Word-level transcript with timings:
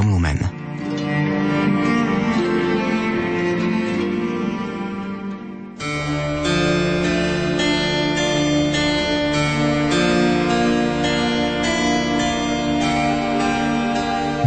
Rádiom 0.00 0.16
Lumen. 0.16 0.40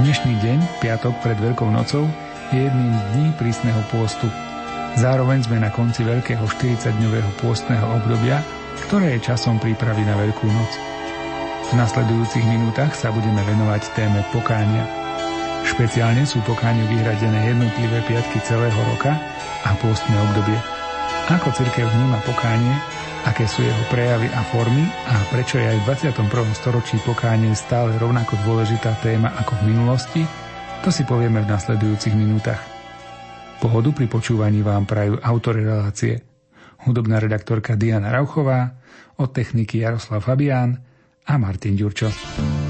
Dnešný 0.01 0.33
deň, 0.41 0.57
piatok 0.81 1.13
pred 1.21 1.37
Veľkou 1.37 1.69
nocou, 1.69 2.09
je 2.49 2.65
jedným 2.65 2.97
z 2.97 3.03
dní 3.13 3.29
prísneho 3.37 3.77
pôstu. 3.93 4.25
Zároveň 4.97 5.45
sme 5.45 5.61
na 5.61 5.69
konci 5.69 6.01
veľkého 6.01 6.49
40-dňového 6.49 7.29
pôstneho 7.45 8.01
obdobia, 8.01 8.41
ktoré 8.89 9.21
je 9.21 9.29
časom 9.29 9.61
prípravy 9.61 10.01
na 10.01 10.17
Veľkú 10.17 10.49
noc. 10.49 10.71
V 11.69 11.77
nasledujúcich 11.77 12.41
minútach 12.41 12.97
sa 12.97 13.13
budeme 13.13 13.45
venovať 13.45 13.93
téme 13.93 14.25
pokánia. 14.33 15.02
Špeciálne 15.73 16.21
sú 16.21 16.37
pokániu 16.45 16.85
vyhradené 16.85 17.49
jednotlivé 17.49 18.05
piatky 18.05 18.37
celého 18.45 18.77
roka 18.93 19.17
a 19.65 19.73
pôstne 19.81 20.13
obdobie. 20.21 20.61
Ako 21.33 21.49
cirkev 21.49 21.89
vníma 21.89 22.21
pokánie, 22.29 22.77
aké 23.25 23.49
sú 23.49 23.65
jeho 23.65 23.83
prejavy 23.89 24.29
a 24.29 24.45
formy 24.53 24.85
a 25.09 25.17
prečo 25.33 25.57
je 25.57 25.65
aj 25.73 25.77
v 25.81 26.13
21. 26.13 26.29
storočí 26.53 27.01
pokánie 27.01 27.57
stále 27.57 27.97
rovnako 27.97 28.37
dôležitá 28.45 28.93
téma 29.01 29.33
ako 29.41 29.65
v 29.65 29.73
minulosti, 29.73 30.21
to 30.85 30.93
si 30.93 31.09
povieme 31.09 31.41
v 31.41 31.49
nasledujúcich 31.49 32.13
minútach. 32.13 32.61
Pohodu 33.57 33.97
pri 33.97 34.05
počúvaní 34.05 34.61
vám 34.61 34.85
prajú 34.85 35.17
autory 35.25 35.65
relácie. 35.65 36.21
Hudobná 36.85 37.17
redaktorka 37.17 37.73
Diana 37.73 38.13
Rauchová, 38.13 38.77
od 39.17 39.33
techniky 39.33 39.81
Jaroslav 39.81 40.21
Fabián, 40.21 40.85
a 41.25 41.33
Martin 41.41 41.73
Ďurčo. 41.73 42.62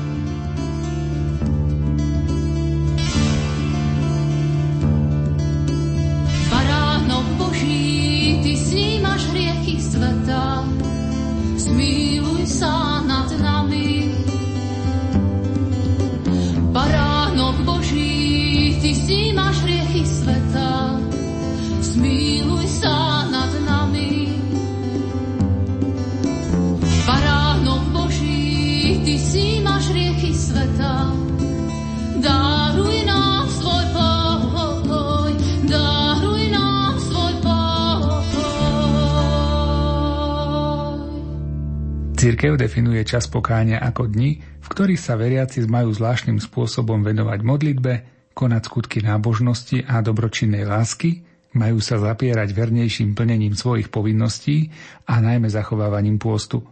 Církev 42.24 42.56
definuje 42.56 43.04
čas 43.04 43.28
pokáňa 43.28 43.84
ako 43.84 44.08
dni, 44.08 44.40
v 44.40 44.68
ktorých 44.72 44.96
sa 44.96 45.20
veriaci 45.20 45.60
majú 45.68 45.92
zvláštnym 45.92 46.40
spôsobom 46.40 47.04
venovať 47.04 47.44
modlitbe, 47.44 47.94
konať 48.32 48.62
skutky 48.64 49.04
nábožnosti 49.04 49.84
a 49.84 50.00
dobročinnej 50.00 50.64
lásky, 50.64 51.28
majú 51.52 51.84
sa 51.84 52.00
zapierať 52.00 52.56
vernejším 52.56 53.12
plnením 53.12 53.60
svojich 53.60 53.92
povinností 53.92 54.72
a 55.04 55.20
najmä 55.20 55.52
zachovávaním 55.52 56.16
pôstu. 56.16 56.64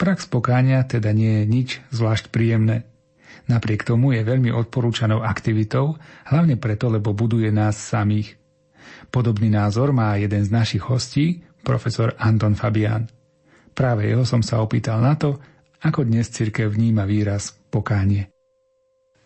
Prax 0.00 0.24
pokáňa 0.24 0.88
teda 0.88 1.12
nie 1.12 1.44
je 1.44 1.44
nič 1.44 1.68
zvlášť 1.92 2.32
príjemné. 2.32 2.88
Napriek 3.52 3.84
tomu 3.84 4.16
je 4.16 4.24
veľmi 4.24 4.56
odporúčanou 4.56 5.20
aktivitou, 5.20 6.00
hlavne 6.32 6.56
preto, 6.56 6.88
lebo 6.88 7.12
buduje 7.12 7.52
nás 7.52 7.76
samých. 7.76 8.40
Podobný 9.12 9.52
názor 9.52 9.92
má 9.92 10.16
jeden 10.16 10.40
z 10.40 10.48
našich 10.48 10.80
hostí, 10.88 11.44
profesor 11.60 12.16
Anton 12.16 12.56
Fabián. 12.56 13.12
Práve 13.76 14.08
jeho 14.08 14.24
som 14.24 14.40
sa 14.40 14.64
opýtal 14.64 15.04
na 15.04 15.20
to, 15.20 15.36
ako 15.84 16.08
dnes 16.08 16.32
cirkev 16.32 16.72
vníma 16.72 17.04
výraz 17.04 17.52
pokánie. 17.68 18.32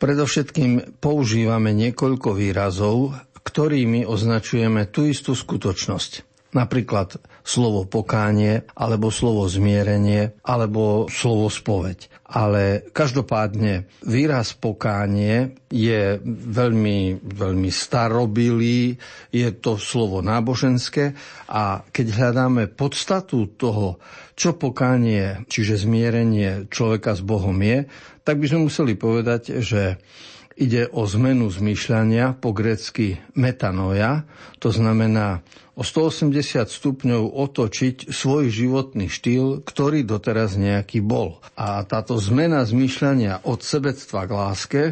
Predovšetkým 0.02 0.98
používame 0.98 1.70
niekoľko 1.70 2.34
výrazov, 2.34 3.14
ktorými 3.46 4.02
označujeme 4.10 4.90
tú 4.90 5.06
istú 5.06 5.38
skutočnosť. 5.38 6.26
Napríklad 6.50 7.22
slovo 7.46 7.86
pokánie, 7.86 8.66
alebo 8.74 9.14
slovo 9.14 9.46
zmierenie, 9.46 10.34
alebo 10.42 11.06
slovo 11.06 11.46
spoveď. 11.46 12.10
Ale 12.30 12.86
každopádne 12.94 13.90
výraz 14.06 14.54
pokánie 14.54 15.58
je 15.66 16.22
veľmi, 16.46 17.26
veľmi 17.26 17.70
starobilý, 17.74 18.94
je 19.34 19.48
to 19.58 19.74
slovo 19.74 20.22
náboženské 20.22 21.10
a 21.50 21.82
keď 21.90 22.06
hľadáme 22.14 22.70
podstatu 22.70 23.58
toho, 23.58 23.98
čo 24.38 24.54
pokánie, 24.54 25.42
čiže 25.50 25.84
zmierenie 25.84 26.70
človeka 26.70 27.18
s 27.18 27.22
Bohom 27.26 27.58
je, 27.58 27.90
tak 28.22 28.38
by 28.38 28.46
sme 28.46 28.70
museli 28.70 28.94
povedať, 28.94 29.58
že 29.58 29.98
Ide 30.60 30.92
o 30.92 31.08
zmenu 31.08 31.48
zmýšľania, 31.48 32.36
po 32.36 32.52
grecky 32.52 33.16
metanoja, 33.32 34.28
to 34.60 34.68
znamená 34.68 35.40
o 35.72 35.80
180 35.80 36.68
stupňov 36.68 37.32
otočiť 37.32 38.12
svoj 38.12 38.52
životný 38.52 39.08
štýl, 39.08 39.64
ktorý 39.64 40.04
doteraz 40.04 40.60
nejaký 40.60 41.00
bol. 41.00 41.40
A 41.56 41.80
táto 41.88 42.20
zmena 42.20 42.60
zmýšľania 42.60 43.48
od 43.48 43.64
sebectva 43.64 44.28
k 44.28 44.32
láske 44.36 44.82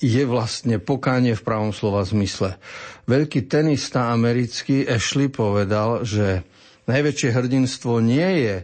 je 0.00 0.24
vlastne 0.24 0.80
pokánie 0.80 1.36
v 1.36 1.44
pravom 1.44 1.76
slova 1.76 2.00
zmysle. 2.08 2.56
Veľký 3.04 3.44
tenista 3.44 4.08
americký 4.08 4.88
Ashley 4.88 5.28
povedal, 5.28 6.08
že 6.08 6.48
najväčšie 6.88 7.28
hrdinstvo 7.36 8.00
nie 8.00 8.48
je 8.48 8.56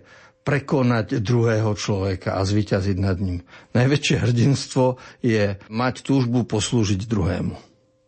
prekonať 0.44 1.24
druhého 1.24 1.72
človeka 1.72 2.36
a 2.36 2.44
zvyťaziť 2.44 2.96
nad 3.00 3.16
ním. 3.16 3.40
Najväčšie 3.72 4.16
hrdinstvo 4.20 5.00
je 5.24 5.56
mať 5.72 5.94
túžbu 6.04 6.44
poslúžiť 6.44 7.08
druhému. 7.08 7.56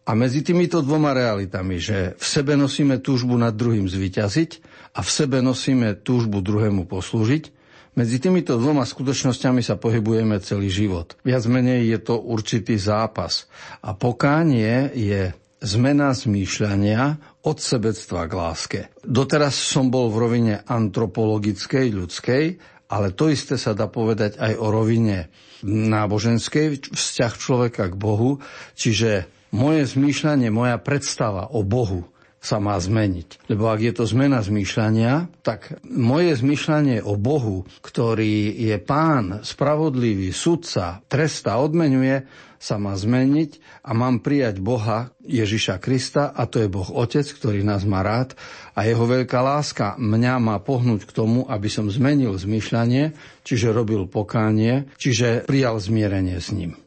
A 0.07 0.15
medzi 0.15 0.47
týmito 0.47 0.85
dvoma 0.87 1.11
realitami, 1.11 1.83
že 1.83 2.15
v 2.15 2.25
sebe 2.25 2.55
nosíme 2.55 3.03
túžbu 3.03 3.35
nad 3.35 3.51
druhým 3.51 3.91
zvyťaziť 3.91 4.51
a 4.95 5.03
v 5.03 5.11
sebe 5.11 5.43
nosíme 5.43 5.99
túžbu 5.99 6.39
druhému 6.45 6.87
poslúžiť, 6.87 7.57
medzi 7.97 8.21
týmito 8.21 8.61
dvoma 8.61 8.85
skutočnosťami 8.85 9.65
sa 9.65 9.81
pohybujeme 9.81 10.37
celý 10.45 10.69
život. 10.69 11.17
Viac 11.25 11.49
menej 11.49 11.97
je 11.97 11.99
to 12.05 12.21
určitý 12.21 12.77
zápas. 12.77 13.49
A 13.81 13.97
pokánie 13.97 14.93
je 14.93 15.33
zmena 15.65 16.13
zmýšľania 16.13 17.17
od 17.47 17.63
sebectva 17.63 18.27
k 18.27 18.33
láske. 18.35 18.81
Doteraz 19.07 19.55
som 19.55 19.87
bol 19.87 20.11
v 20.11 20.19
rovine 20.19 20.55
antropologickej, 20.67 21.87
ľudskej, 21.95 22.45
ale 22.91 23.15
to 23.15 23.31
isté 23.31 23.55
sa 23.55 23.75
dá 23.75 23.87
povedať 23.87 24.43
aj 24.43 24.53
o 24.59 24.67
rovine 24.75 25.31
náboženskej, 25.67 26.91
vzťah 26.91 27.33
človeka 27.39 27.91
k 27.91 27.95
Bohu, 27.95 28.43
čiže 28.75 29.31
moje 29.55 29.87
zmýšľanie, 29.87 30.51
moja 30.51 30.77
predstava 30.83 31.51
o 31.55 31.63
Bohu 31.63 32.11
sa 32.47 32.63
má 32.63 32.79
zmeniť. 32.79 33.51
Lebo 33.51 33.67
ak 33.67 33.83
je 33.83 33.93
to 33.99 34.07
zmena 34.07 34.39
zmýšľania, 34.39 35.43
tak 35.43 35.83
moje 35.83 36.39
zmýšľanie 36.39 37.03
o 37.03 37.19
Bohu, 37.19 37.67
ktorý 37.83 38.55
je 38.55 38.79
pán, 38.79 39.43
spravodlivý, 39.43 40.31
sudca, 40.31 41.03
tresta, 41.11 41.59
odmenuje, 41.59 42.23
sa 42.57 42.81
má 42.81 42.97
zmeniť 42.97 43.83
a 43.85 43.93
mám 43.93 44.25
prijať 44.25 44.65
Boha 44.65 45.13
Ježiša 45.23 45.77
Krista 45.77 46.33
a 46.33 46.49
to 46.49 46.65
je 46.65 46.73
Boh 46.73 46.89
Otec, 46.89 47.29
ktorý 47.29 47.61
nás 47.61 47.85
má 47.85 48.01
rád 48.01 48.33
a 48.73 48.89
jeho 48.89 49.05
veľká 49.05 49.39
láska 49.45 49.95
mňa 50.01 50.41
má 50.41 50.57
pohnúť 50.63 51.05
k 51.05 51.13
tomu, 51.13 51.45
aby 51.47 51.69
som 51.69 51.93
zmenil 51.93 52.33
zmýšľanie, 52.33 53.13
čiže 53.45 53.77
robil 53.77 54.09
pokánie, 54.09 54.89
čiže 54.97 55.45
prijal 55.45 55.77
zmierenie 55.77 56.41
s 56.41 56.49
ním. 56.51 56.81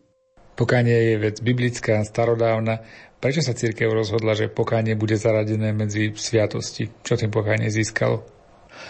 Pokánie 0.60 1.16
je 1.16 1.16
vec 1.24 1.40
biblická, 1.40 2.04
starodávna. 2.04 2.84
Prečo 3.20 3.44
sa 3.44 3.52
církev 3.52 3.92
rozhodla, 3.92 4.32
že 4.32 4.48
pokánie 4.48 4.96
bude 4.96 5.20
zaradené 5.20 5.76
medzi 5.76 6.16
sviatosti? 6.16 6.88
Čo 7.04 7.20
tým 7.20 7.28
pokánie 7.28 7.68
získalo? 7.68 8.24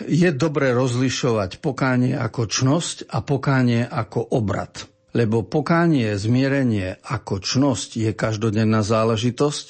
Je 0.05 0.29
dobre 0.29 0.69
rozlišovať 0.69 1.57
pokánie 1.57 2.13
ako 2.13 2.45
čnosť 2.45 3.09
a 3.09 3.25
pokánie 3.25 3.89
ako 3.89 4.37
obrad. 4.37 4.85
Lebo 5.17 5.41
pokánie, 5.41 6.13
zmierenie 6.13 7.01
ako 7.01 7.41
čnosť 7.41 7.89
je 7.97 8.11
každodenná 8.13 8.85
záležitosť 8.85 9.67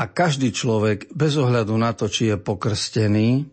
a 0.00 0.08
každý 0.08 0.56
človek, 0.56 1.12
bez 1.12 1.36
ohľadu 1.36 1.76
na 1.76 1.92
to, 1.92 2.08
či 2.08 2.32
je 2.32 2.36
pokrstený, 2.40 3.44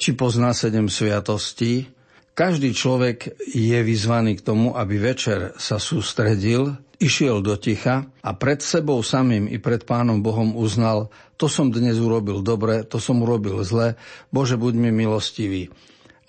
či 0.00 0.16
pozná 0.16 0.56
sedem 0.56 0.88
sviatostí, 0.88 1.92
každý 2.32 2.72
človek 2.72 3.44
je 3.52 3.76
vyzvaný 3.84 4.40
k 4.40 4.44
tomu, 4.48 4.72
aby 4.72 4.96
večer 4.96 5.52
sa 5.60 5.76
sústredil 5.76 6.80
išiel 7.02 7.42
do 7.42 7.58
ticha 7.58 8.06
a 8.22 8.30
pred 8.38 8.62
sebou 8.62 9.02
samým 9.02 9.50
i 9.50 9.58
pred 9.58 9.82
Pánom 9.82 10.22
Bohom 10.22 10.54
uznal, 10.54 11.10
to 11.34 11.50
som 11.50 11.74
dnes 11.74 11.98
urobil 11.98 12.46
dobre, 12.46 12.86
to 12.86 13.02
som 13.02 13.18
urobil 13.26 13.66
zle, 13.66 13.98
Bože, 14.30 14.54
buď 14.54 14.74
mi 14.78 14.90
milostivý. 14.94 15.74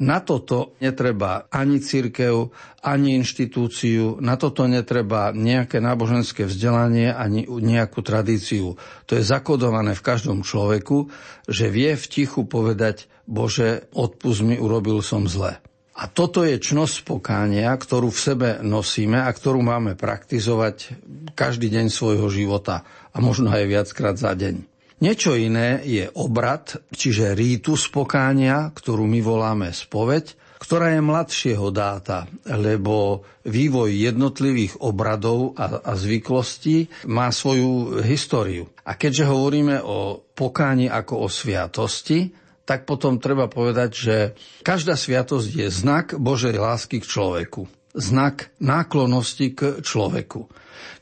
Na 0.01 0.25
toto 0.25 0.73
netreba 0.81 1.45
ani 1.53 1.77
církev, 1.77 2.49
ani 2.81 3.13
inštitúciu, 3.21 4.17
na 4.25 4.41
toto 4.41 4.65
netreba 4.65 5.29
nejaké 5.29 5.77
náboženské 5.77 6.49
vzdelanie, 6.49 7.13
ani 7.13 7.45
nejakú 7.45 8.01
tradíciu. 8.01 8.73
To 9.05 9.11
je 9.13 9.21
zakodované 9.21 9.93
v 9.93 10.01
každom 10.01 10.41
človeku, 10.41 11.13
že 11.45 11.69
vie 11.69 11.93
v 11.93 12.05
tichu 12.09 12.41
povedať, 12.49 13.05
Bože, 13.29 13.85
odpust 13.93 14.41
mi, 14.41 14.57
urobil 14.57 14.99
som 15.05 15.29
zle. 15.29 15.61
A 15.93 16.09
toto 16.09 16.41
je 16.41 16.57
čnosť 16.57 17.05
pokánia, 17.05 17.69
ktorú 17.69 18.09
v 18.09 18.23
sebe 18.33 18.49
nosíme 18.65 19.21
a 19.21 19.29
ktorú 19.29 19.61
máme 19.61 19.93
praktizovať 19.93 20.97
každý 21.37 21.69
deň 21.69 21.93
svojho 21.93 22.27
života 22.33 22.81
a 23.13 23.21
možno 23.21 23.53
aj 23.53 23.69
viackrát 23.69 24.17
za 24.17 24.33
deň. 24.33 24.65
Niečo 25.05 25.37
iné 25.37 25.83
je 25.85 26.09
obrad, 26.17 26.79
čiže 26.95 27.37
rítu 27.37 27.77
spokánia, 27.77 28.71
ktorú 28.73 29.05
my 29.05 29.19
voláme 29.21 29.69
spoveď, 29.69 30.33
ktorá 30.63 30.95
je 30.95 31.01
mladšieho 31.03 31.67
dáta, 31.75 32.23
lebo 32.47 33.27
vývoj 33.43 33.91
jednotlivých 33.91 34.79
obradov 34.79 35.59
a, 35.59 35.83
a 35.83 35.91
zvyklostí 35.99 36.87
má 37.11 37.27
svoju 37.35 37.99
históriu. 37.99 38.71
A 38.87 38.95
keďže 38.95 39.27
hovoríme 39.27 39.83
o 39.83 40.23
pokáni 40.31 40.87
ako 40.87 41.27
o 41.27 41.27
sviatosti, 41.27 42.31
tak 42.63 42.87
potom 42.87 43.19
treba 43.19 43.51
povedať, 43.51 43.89
že 43.91 44.15
každá 44.63 44.95
sviatosť 44.95 45.49
je 45.51 45.67
znak 45.67 46.05
Božej 46.15 46.55
lásky 46.55 47.03
k 47.03 47.09
človeku. 47.09 47.67
Znak 47.93 48.55
náklonosti 48.57 49.53
k 49.53 49.61
človeku. 49.83 50.49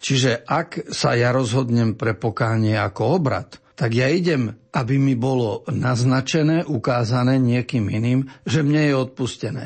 Čiže 0.02 0.44
ak 0.44 0.92
sa 0.92 1.14
ja 1.14 1.30
rozhodnem 1.32 1.96
pre 1.96 2.18
pokánie 2.18 2.76
ako 2.76 3.22
obrad, 3.22 3.62
tak 3.78 3.98
ja 3.98 4.10
idem, 4.10 4.54
aby 4.74 4.98
mi 4.98 5.18
bolo 5.18 5.66
naznačené, 5.70 6.68
ukázané 6.70 7.42
niekým 7.42 7.90
iným, 7.90 8.30
že 8.46 8.62
mne 8.62 8.92
je 8.92 8.94
odpustené. 8.94 9.64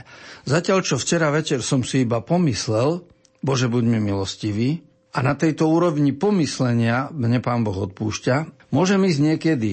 Zatiaľ, 0.48 0.86
čo 0.86 0.96
včera 0.96 1.32
večer 1.32 1.60
som 1.60 1.84
si 1.84 2.08
iba 2.08 2.24
pomyslel, 2.24 3.04
Bože, 3.44 3.68
buď 3.68 3.84
mi 3.88 4.00
milostivý, 4.00 4.84
a 5.16 5.24
na 5.24 5.32
tejto 5.36 5.72
úrovni 5.72 6.12
pomyslenia 6.12 7.08
mne 7.16 7.40
Pán 7.40 7.64
Boh 7.64 7.76
odpúšťa, 7.76 8.68
môžem 8.76 9.00
ísť 9.08 9.20
niekedy 9.24 9.72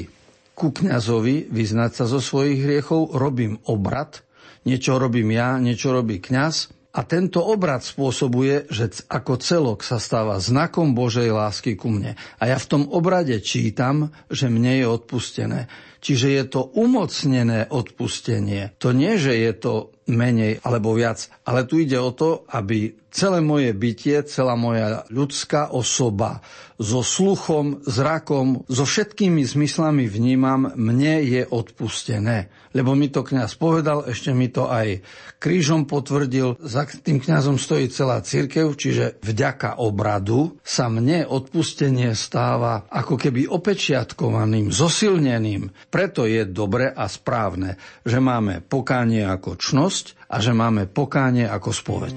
ku 0.53 0.71
kňazovi, 0.71 1.49
vyznať 1.49 1.91
sa 1.97 2.05
zo 2.05 2.21
svojich 2.21 2.63
hriechov, 2.63 3.17
robím 3.17 3.59
obrad, 3.67 4.23
niečo 4.69 5.01
robím 5.01 5.33
ja, 5.33 5.57
niečo 5.59 5.91
robí 5.91 6.21
kňaz, 6.21 6.83
a 6.93 7.09
tento 7.09 7.41
obrad 7.41 7.81
spôsobuje, 7.81 8.69
že 8.69 9.09
ako 9.09 9.41
celok 9.41 9.81
sa 9.81 9.97
stáva 9.97 10.37
znakom 10.37 10.93
Božej 10.93 11.33
lásky 11.33 11.73
ku 11.73 11.89
mne. 11.89 12.21
A 12.37 12.53
ja 12.53 12.61
v 12.61 12.69
tom 12.69 12.85
obrade 12.93 13.41
čítam, 13.41 14.13
že 14.29 14.53
mne 14.53 14.77
je 14.77 14.87
odpustené. 14.93 15.61
Čiže 16.05 16.29
je 16.37 16.45
to 16.53 16.69
umocnené 16.77 17.65
odpustenie. 17.73 18.77
To 18.77 18.93
nie, 18.93 19.17
že 19.17 19.33
je 19.41 19.53
to 19.57 19.73
menej 20.05 20.61
alebo 20.61 20.93
viac, 20.93 21.33
ale 21.49 21.65
tu 21.65 21.81
ide 21.81 21.97
o 21.97 22.13
to, 22.13 22.45
aby 22.53 22.93
celé 23.12 23.44
moje 23.44 23.70
bytie, 23.76 24.25
celá 24.25 24.56
moja 24.56 25.05
ľudská 25.12 25.70
osoba 25.70 26.41
so 26.82 27.05
sluchom, 27.06 27.85
zrakom, 27.87 28.67
so 28.67 28.82
všetkými 28.82 29.47
zmyslami 29.47 30.11
vnímam, 30.11 30.75
mne 30.75 31.23
je 31.23 31.43
odpustené. 31.47 32.50
Lebo 32.75 32.97
mi 32.97 33.12
to 33.12 33.23
kňaz 33.23 33.55
povedal, 33.55 34.09
ešte 34.09 34.35
mi 34.35 34.49
to 34.49 34.67
aj 34.67 35.05
krížom 35.38 35.85
potvrdil. 35.87 36.59
Za 36.59 36.88
tým 36.88 37.23
kňazom 37.23 37.61
stojí 37.61 37.93
celá 37.93 38.25
církev, 38.25 38.75
čiže 38.75 39.23
vďaka 39.23 39.79
obradu 39.79 40.58
sa 40.65 40.88
mne 40.88 41.29
odpustenie 41.29 42.17
stáva 42.19 42.88
ako 42.91 43.15
keby 43.20 43.47
opečiatkovaným, 43.47 44.73
zosilneným. 44.75 45.93
Preto 45.93 46.25
je 46.25 46.49
dobre 46.49 46.91
a 46.91 47.06
správne, 47.06 47.76
že 48.03 48.19
máme 48.19 48.65
pokánie 48.65 49.23
ako 49.23 49.61
čnosť 49.61 50.22
a 50.32 50.40
že 50.40 50.56
máme 50.56 50.88
pokánie 50.88 51.44
ako 51.44 51.70
spoveď. 51.76 52.17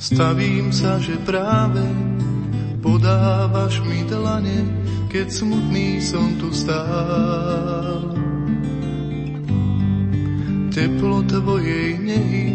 Stavím 0.00 0.74
sa, 0.74 0.98
že 0.98 1.14
práve 1.22 1.86
podávaš 2.82 3.78
mi 3.86 4.02
dlane, 4.10 4.66
keď 5.06 5.30
smutný 5.30 6.02
som 6.02 6.34
tu 6.42 6.50
stál. 6.50 8.10
Teplo 10.74 11.22
tvojej 11.30 11.94
nehy, 12.02 12.46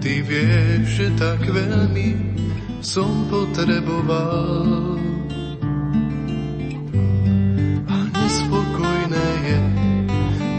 ty 0.00 0.24
vieš, 0.24 1.04
že 1.04 1.08
tak 1.20 1.44
veľmi 1.44 2.33
som 2.84 3.24
potreboval. 3.32 5.00
A 7.88 7.96
nespokojné 8.12 9.28
je 9.48 9.58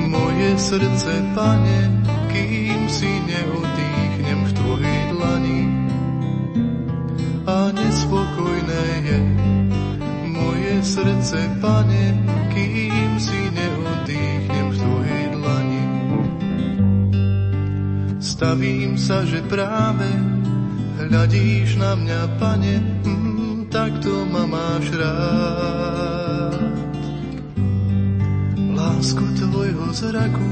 moje 0.09 0.49
srdce, 0.57 1.13
pane, 1.37 1.79
kým 2.33 2.89
si 2.89 3.05
neodýchnem 3.29 4.39
v 4.41 4.51
tvojej 4.57 5.01
dlani 5.13 5.61
a 7.45 7.69
nespokojné 7.69 8.85
je 9.05 9.19
moje 10.33 10.75
srdce, 10.81 11.39
pane, 11.61 12.05
kým 12.57 13.21
si 13.21 13.37
neodýchnem 13.53 14.67
v 14.73 14.77
tvojej 14.81 15.25
dlani. 15.29 15.85
Stavím 18.17 18.97
sa, 18.97 19.21
že 19.21 19.45
práve 19.45 20.34
hľadíš 21.07 21.77
na 21.77 21.95
mňa, 21.95 22.21
pane, 22.41 22.75
mm, 23.05 23.69
tak 23.69 23.99
to 24.01 24.25
ma 24.29 24.45
máš 24.45 24.89
rád. 24.95 26.73
Lásku 28.75 29.25
tvojho 29.39 29.87
zraku 29.93 30.51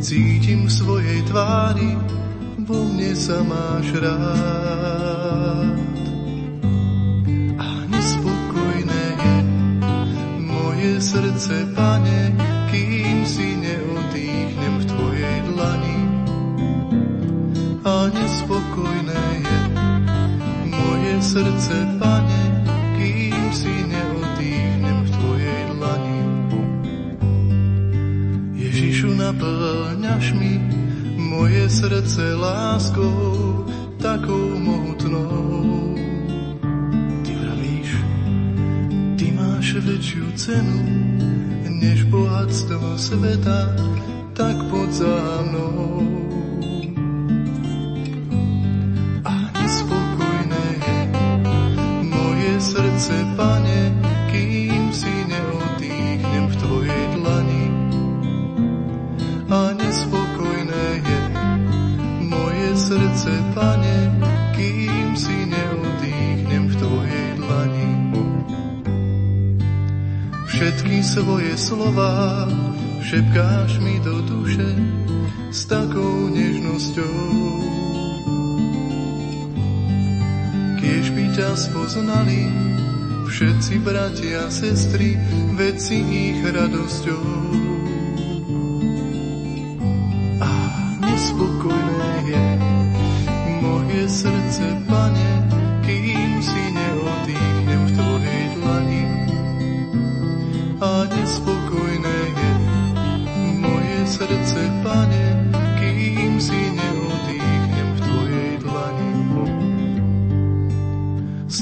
cítim 0.00 0.66
v 0.66 0.72
svojej 0.72 1.20
tvári, 1.28 1.96
vo 2.64 2.80
mne 2.88 3.12
sa 3.16 3.40
máš 3.44 3.88
rád. 4.00 5.34
srdce, 11.04 11.66
pane, 11.76 12.32
kým 12.70 13.26
si 13.26 13.56
neodýchnem 13.60 14.03
srdce, 21.24 21.74
pane, 21.96 22.42
kým 23.00 23.48
si 23.48 23.72
neodýchnem 23.88 24.98
v 25.04 25.10
tvojej 25.16 25.62
dlani. 25.72 26.20
Ježišu, 28.60 29.08
naplňaš 29.16 30.36
mi 30.36 30.60
moje 31.16 31.64
srdce 31.72 32.36
láskou, 32.36 33.64
takou 33.96 34.60
mohutnou, 34.60 35.64
väčšiu 39.84 40.26
cenu 40.40 40.80
než 41.68 42.08
bohatstvo 42.08 42.96
sveta, 42.96 43.76
tak 44.32 44.56
pod 44.72 44.88
za 44.88 45.44
mnou. 45.44 46.23
Svoje 71.14 71.54
slova 71.54 72.50
šepkáš 72.98 73.78
mi 73.78 74.02
do 74.02 74.18
duše 74.26 74.66
s 75.54 75.62
takou 75.70 76.26
nežnosťou. 76.26 77.18
Kiež 80.82 81.06
by 81.14 81.24
ťa 81.38 81.50
spoznali 81.54 82.50
všetci 83.30 83.74
bratia 83.86 84.42
a 84.42 84.50
sestry, 84.50 85.14
veď 85.54 85.76
si 85.78 86.02
ich 86.02 86.42
radosťou. 86.50 87.26
A 90.42 90.50
nespokojné 90.98 92.14
je 92.26 92.44
moje 93.62 94.02
srdce, 94.10 94.66
pane, 94.90 95.33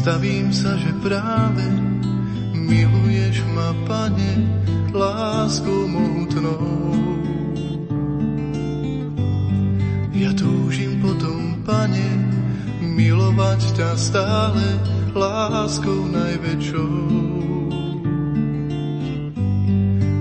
stavím 0.02 0.50
sa, 0.50 0.74
že 0.82 0.90
práve 0.98 1.62
miluješ 2.58 3.46
ma, 3.54 3.70
pane, 3.86 4.50
láskou 4.90 5.86
mohutnou. 5.86 6.90
Ja 10.10 10.34
túžim 10.34 10.98
potom, 10.98 11.62
pane, 11.62 12.18
milovať 12.82 13.78
ťa 13.78 13.90
stále 13.94 14.66
láskou 15.14 16.10
najväčšou. 16.10 16.94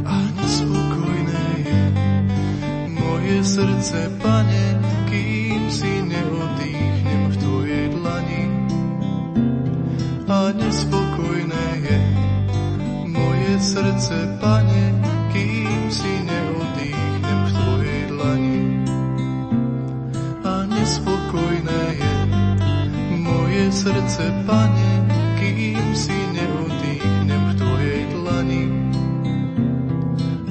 A 0.06 0.16
nespokojné 0.38 1.46
je 1.58 1.82
moje 3.02 3.38
srdce, 3.42 4.14
pane, 4.22 4.71
srdce, 13.82 14.38
pane, 14.38 14.94
kým 15.34 15.90
si 15.90 16.14
neodýchnem 16.22 17.40
v 17.50 17.50
tvojej 17.50 18.02
dlani. 18.14 18.62
A 20.46 20.54
nespokojné 20.70 21.82
je 21.98 22.14
moje 23.26 23.64
srdce, 23.74 24.24
pane, 24.46 24.92
kým 25.42 25.98
si 25.98 26.14
neodýchnem 26.14 27.42
v 27.42 27.54
tvojej 27.58 28.02
dlani. 28.14 28.64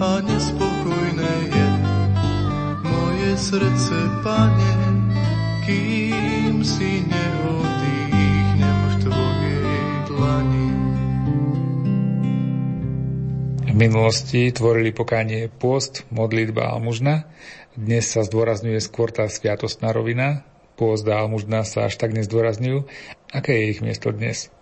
A 0.03 0.11
nespokojné 0.27 1.35
je 1.55 1.69
moje 2.83 3.31
srdce, 3.39 3.99
pane, 4.27 4.75
kým 5.63 6.67
si 6.67 7.07
minulosti 13.91 14.55
tvorili 14.55 14.95
pokánie 14.95 15.51
pôst, 15.51 16.07
modlitba 16.15 16.71
a 16.71 16.79
almužna. 16.79 17.27
Dnes 17.75 18.07
sa 18.07 18.23
zdôrazňuje 18.23 18.79
skôr 18.79 19.11
tá 19.11 19.27
sviatostná 19.27 19.91
rovina. 19.91 20.47
Pôst 20.79 21.03
a 21.11 21.19
almužna 21.19 21.67
sa 21.67 21.91
až 21.91 21.99
tak 21.99 22.15
nezdôrazňujú. 22.15 22.87
Aké 23.35 23.51
je 23.59 23.65
ich 23.75 23.83
miesto 23.83 24.15
dnes? 24.15 24.55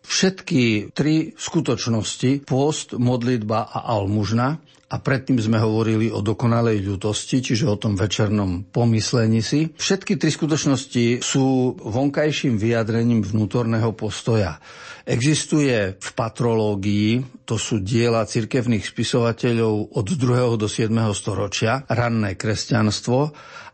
Všetky 0.00 0.92
tri 0.96 1.36
skutočnosti, 1.36 2.44
pôst, 2.48 2.96
modlitba 2.96 3.68
a 3.68 3.94
almužna, 3.94 4.58
a 4.90 4.98
predtým 4.98 5.38
sme 5.38 5.62
hovorili 5.62 6.10
o 6.10 6.18
dokonalej 6.18 6.82
ľutosti, 6.82 7.38
čiže 7.38 7.70
o 7.70 7.78
tom 7.78 7.94
večernom 7.94 8.66
pomyslení 8.74 9.38
si. 9.38 9.70
Všetky 9.70 10.18
tri 10.18 10.34
skutočnosti 10.34 11.22
sú 11.22 11.78
vonkajším 11.78 12.58
vyjadrením 12.58 13.22
vnútorného 13.22 13.94
postoja. 13.94 14.58
Existuje 15.06 15.94
v 15.94 16.08
patrológii, 16.10 17.22
to 17.46 17.54
sú 17.54 17.78
diela 17.78 18.26
cirkevných 18.26 18.82
spisovateľov 18.82 19.94
od 19.94 20.06
2. 20.10 20.58
do 20.58 20.66
7. 20.66 20.90
storočia, 21.14 21.86
ranné 21.86 22.34
kresťanstvo, 22.34 23.30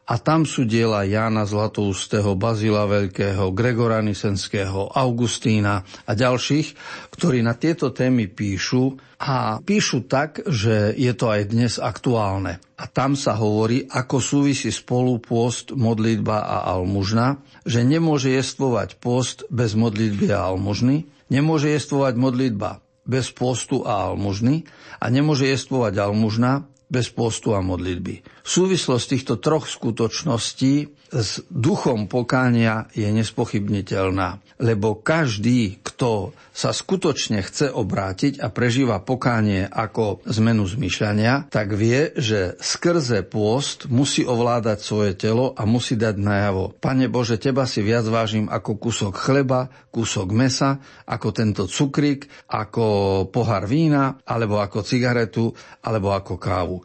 a 0.07 0.15
tam 0.23 0.47
sú 0.47 0.63
diela 0.63 1.03
Jána 1.03 1.43
Zlatoustého, 1.43 2.39
Bazila 2.39 2.87
Veľkého, 2.87 3.51
Gregora 3.51 3.99
Nisenského, 3.99 4.95
Augustína 4.95 5.83
a 6.07 6.13
ďalších, 6.15 6.79
ktorí 7.11 7.43
na 7.43 7.59
tieto 7.59 7.91
témy 7.91 8.31
píšu 8.31 8.95
a 9.19 9.59
píšu 9.59 10.07
tak, 10.07 10.47
že 10.47 10.95
je 10.95 11.11
to 11.11 11.27
aj 11.27 11.43
dnes 11.51 11.83
aktuálne. 11.83 12.63
A 12.79 12.87
tam 12.87 13.19
sa 13.19 13.35
hovorí, 13.35 13.83
ako 13.91 14.23
súvisí 14.23 14.71
spolu 14.71 15.19
post, 15.19 15.75
modlitba 15.75 16.39
a 16.39 16.57
almužna, 16.71 17.43
že 17.67 17.83
nemôže 17.83 18.31
jestvovať 18.31 19.03
post 19.03 19.43
bez 19.51 19.75
modlitby 19.75 20.31
a 20.31 20.55
almužny, 20.55 21.11
nemôže 21.27 21.75
jestvovať 21.75 22.15
modlitba 22.15 22.79
bez 23.07 23.35
postu 23.35 23.83
a 23.83 24.11
almužny 24.11 24.71
a 25.03 25.11
nemôže 25.11 25.51
jestvovať 25.51 25.99
almužna 25.99 26.67
bez 26.87 27.11
postu 27.11 27.53
a 27.55 27.61
modlitby. 27.63 28.23
Súvislosť 28.47 29.05
týchto 29.11 29.35
troch 29.43 29.67
skutočností 29.67 30.87
s 31.11 31.43
duchom 31.49 32.11
pokánia 32.11 32.91
je 32.91 33.07
nespochybniteľná, 33.11 34.43
lebo 34.59 34.99
každý, 34.99 35.79
kto 35.85 36.35
sa 36.51 36.73
skutočne 36.73 37.45
chce 37.45 37.69
obrátiť 37.71 38.41
a 38.41 38.49
prežíva 38.49 39.05
pokánie 39.05 39.69
ako 39.69 40.25
zmenu 40.27 40.65
zmyšľania, 40.67 41.53
tak 41.53 41.77
vie, 41.77 42.11
že 42.17 42.57
skrze 42.59 43.23
pôst 43.29 43.87
musí 43.93 44.25
ovládať 44.25 44.79
svoje 44.81 45.13
telo 45.15 45.53
a 45.55 45.69
musí 45.69 45.95
dať 45.95 46.17
najavo. 46.17 46.75
Pane 46.81 47.07
Bože, 47.13 47.37
teba 47.37 47.69
si 47.69 47.85
viac 47.85 48.09
vážim 48.09 48.49
ako 48.49 48.81
kúsok 48.81 49.15
chleba, 49.15 49.69
kúsok 49.93 50.33
mesa, 50.33 50.81
ako 51.07 51.29
tento 51.31 51.65
cukrík, 51.69 52.27
ako 52.51 52.87
pohár 53.29 53.69
vína, 53.69 54.19
alebo 54.25 54.59
ako 54.59 54.83
cigaretu, 54.83 55.53
alebo 55.85 56.11
ako 56.17 56.35
kávu 56.41 56.79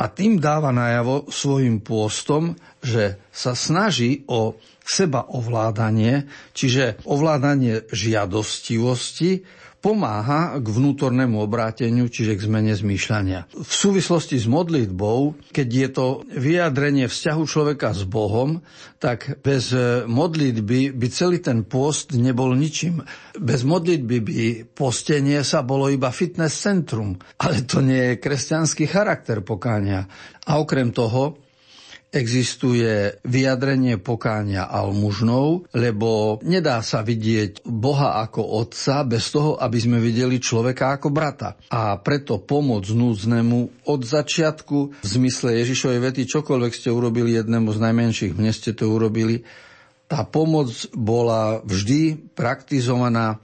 a 0.00 0.08
tým 0.08 0.40
dáva 0.40 0.72
najavo 0.72 1.28
svojim 1.28 1.84
pôstom, 1.84 2.56
že 2.80 3.20
sa 3.28 3.52
snaží 3.52 4.24
o 4.32 4.56
seba 4.80 5.28
ovládanie, 5.28 6.24
čiže 6.56 7.04
ovládanie 7.04 7.84
žiadostivosti, 7.92 9.44
pomáha 9.80 10.60
k 10.60 10.66
vnútornému 10.68 11.40
obráteniu, 11.40 12.06
čiže 12.12 12.36
k 12.36 12.44
zmene 12.44 12.76
zmýšľania. 12.76 13.48
V 13.56 13.72
súvislosti 13.72 14.36
s 14.36 14.44
modlitbou, 14.44 15.50
keď 15.50 15.68
je 15.68 15.88
to 15.88 16.06
vyjadrenie 16.28 17.08
vzťahu 17.08 17.42
človeka 17.48 17.96
s 17.96 18.04
Bohom, 18.04 18.60
tak 19.00 19.40
bez 19.40 19.72
modlitby 20.04 20.92
by 20.92 21.06
celý 21.08 21.40
ten 21.40 21.64
post 21.64 22.12
nebol 22.12 22.52
ničím. 22.52 23.00
Bez 23.40 23.64
modlitby 23.64 24.16
by 24.20 24.36
postenie 24.76 25.40
sa 25.40 25.64
bolo 25.64 25.88
iba 25.88 26.12
fitness 26.12 26.60
centrum, 26.60 27.16
ale 27.40 27.64
to 27.64 27.80
nie 27.80 28.14
je 28.14 28.20
kresťanský 28.20 28.84
charakter 28.84 29.40
pokáňa. 29.40 30.04
A 30.44 30.60
okrem 30.60 30.92
toho, 30.92 31.49
existuje 32.10 33.22
vyjadrenie 33.22 34.02
pokáňa 34.02 34.66
almužnou, 34.66 35.70
lebo 35.70 36.42
nedá 36.42 36.82
sa 36.82 37.06
vidieť 37.06 37.62
Boha 37.62 38.18
ako 38.26 38.66
otca 38.66 39.06
bez 39.06 39.30
toho, 39.30 39.54
aby 39.54 39.78
sme 39.78 39.98
videli 40.02 40.42
človeka 40.42 40.98
ako 40.98 41.14
brata. 41.14 41.54
A 41.70 41.94
preto 42.02 42.42
pomoc 42.42 42.90
núdznému 42.90 43.86
od 43.86 44.00
začiatku 44.02 44.78
v 45.00 45.06
zmysle 45.06 45.62
Ježišovej 45.62 46.00
vety, 46.10 46.22
čokoľvek 46.26 46.72
ste 46.74 46.90
urobili 46.90 47.38
jednému 47.38 47.70
z 47.70 47.78
najmenších, 47.78 48.34
mne 48.34 48.50
ste 48.50 48.74
to 48.74 48.90
urobili, 48.90 49.46
tá 50.10 50.26
pomoc 50.26 50.74
bola 50.90 51.62
vždy 51.62 52.34
praktizovaná 52.34 53.38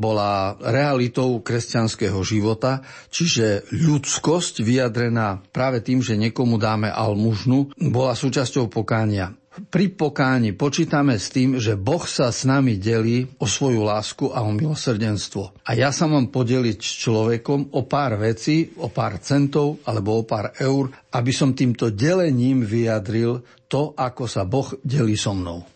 bola 0.00 0.56
realitou 0.56 1.44
kresťanského 1.44 2.16
života, 2.24 2.80
čiže 3.12 3.68
ľudskosť 3.68 4.64
vyjadrená 4.64 5.44
práve 5.52 5.84
tým, 5.84 6.00
že 6.00 6.16
niekomu 6.16 6.56
dáme 6.56 6.88
almužnu, 6.88 7.76
bola 7.76 8.16
súčasťou 8.16 8.72
pokánia. 8.72 9.36
Pri 9.50 9.90
pokáni 9.90 10.54
počítame 10.54 11.18
s 11.18 11.28
tým, 11.34 11.58
že 11.58 11.74
Boh 11.74 12.06
sa 12.06 12.30
s 12.30 12.46
nami 12.46 12.78
delí 12.78 13.26
o 13.42 13.50
svoju 13.50 13.82
lásku 13.82 14.30
a 14.30 14.46
o 14.46 14.54
milosrdenstvo. 14.54 15.66
A 15.66 15.74
ja 15.74 15.90
sa 15.90 16.06
mám 16.06 16.30
podeliť 16.30 16.78
s 16.78 16.92
človekom 17.02 17.74
o 17.74 17.82
pár 17.82 18.14
vecí, 18.14 18.70
o 18.78 18.88
pár 18.88 19.18
centov 19.18 19.82
alebo 19.84 20.22
o 20.22 20.24
pár 20.24 20.54
eur, 20.54 20.94
aby 21.12 21.34
som 21.34 21.50
týmto 21.50 21.90
delením 21.90 22.62
vyjadril 22.62 23.42
to, 23.66 23.90
ako 23.98 24.30
sa 24.30 24.46
Boh 24.46 24.70
delí 24.86 25.18
so 25.18 25.34
mnou. 25.34 25.66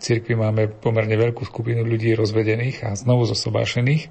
V 0.00 0.08
cirkvi 0.08 0.32
máme 0.32 0.72
pomerne 0.80 1.12
veľkú 1.12 1.44
skupinu 1.44 1.84
ľudí 1.84 2.16
rozvedených 2.16 2.88
a 2.88 2.96
znovu 2.96 3.28
zosobášených. 3.28 4.08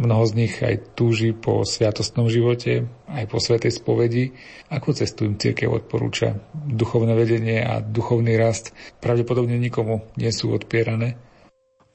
Mnoho 0.00 0.24
z 0.24 0.32
nich 0.32 0.54
aj 0.64 0.96
túži 0.96 1.36
po 1.36 1.60
sviatostnom 1.60 2.32
živote, 2.32 2.88
aj 3.04 3.28
po 3.28 3.36
svetej 3.36 3.74
spovedi. 3.74 4.32
Ako 4.72 4.96
cestu 4.96 5.28
im 5.28 5.36
církev 5.36 5.68
odporúča? 5.68 6.40
Duchovné 6.56 7.12
vedenie 7.12 7.60
a 7.60 7.84
duchovný 7.84 8.40
rast 8.40 8.72
pravdepodobne 9.04 9.60
nikomu 9.60 10.08
nie 10.16 10.32
sú 10.32 10.56
odpierané. 10.56 11.20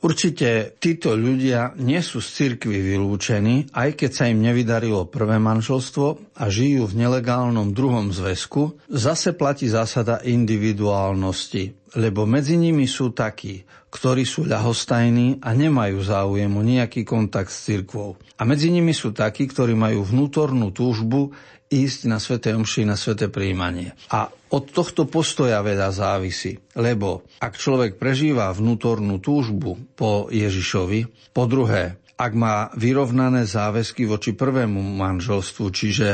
Určite 0.06 0.78
títo 0.78 1.18
ľudia 1.18 1.74
nie 1.82 1.98
sú 1.98 2.22
z 2.22 2.30
cirkvy 2.30 2.78
vylúčení, 2.94 3.74
aj 3.74 4.06
keď 4.06 4.12
sa 4.14 4.30
im 4.30 4.38
nevydarilo 4.38 5.10
prvé 5.10 5.42
manželstvo 5.42 6.38
a 6.38 6.46
žijú 6.46 6.86
v 6.86 7.00
nelegálnom 7.00 7.74
druhom 7.74 8.14
zväzku, 8.14 8.86
zase 8.86 9.34
platí 9.34 9.66
zásada 9.66 10.22
individuálnosti, 10.22 11.85
lebo 11.96 12.28
medzi 12.28 12.60
nimi 12.60 12.86
sú 12.86 13.16
takí, 13.16 13.64
ktorí 13.90 14.28
sú 14.28 14.44
ľahostajní 14.44 15.40
a 15.40 15.56
nemajú 15.56 16.04
záujem 16.04 16.52
o 16.52 16.62
nejaký 16.64 17.08
kontakt 17.08 17.50
s 17.50 17.72
cirkvou. 17.72 18.20
A 18.36 18.44
medzi 18.44 18.68
nimi 18.68 18.92
sú 18.92 19.16
takí, 19.16 19.48
ktorí 19.48 19.72
majú 19.72 20.04
vnútornú 20.04 20.76
túžbu 20.76 21.32
ísť 21.72 22.00
na 22.12 22.20
sveté 22.20 22.54
omši, 22.54 22.86
na 22.86 23.00
sveté 23.00 23.32
príjmanie. 23.32 23.96
A 24.12 24.30
od 24.52 24.70
tohto 24.70 25.08
postoja 25.10 25.64
veľa 25.64 25.90
závisí, 25.90 26.60
lebo 26.78 27.26
ak 27.42 27.58
človek 27.58 27.98
prežíva 27.98 28.54
vnútornú 28.54 29.18
túžbu 29.18 29.80
po 29.98 30.28
Ježišovi, 30.30 31.32
po 31.34 31.44
druhé, 31.50 31.98
ak 32.16 32.32
má 32.32 32.72
vyrovnané 32.80 33.44
záväzky 33.44 34.08
voči 34.08 34.32
prvému 34.32 34.80
manželstvu, 34.80 35.66
čiže 35.68 36.08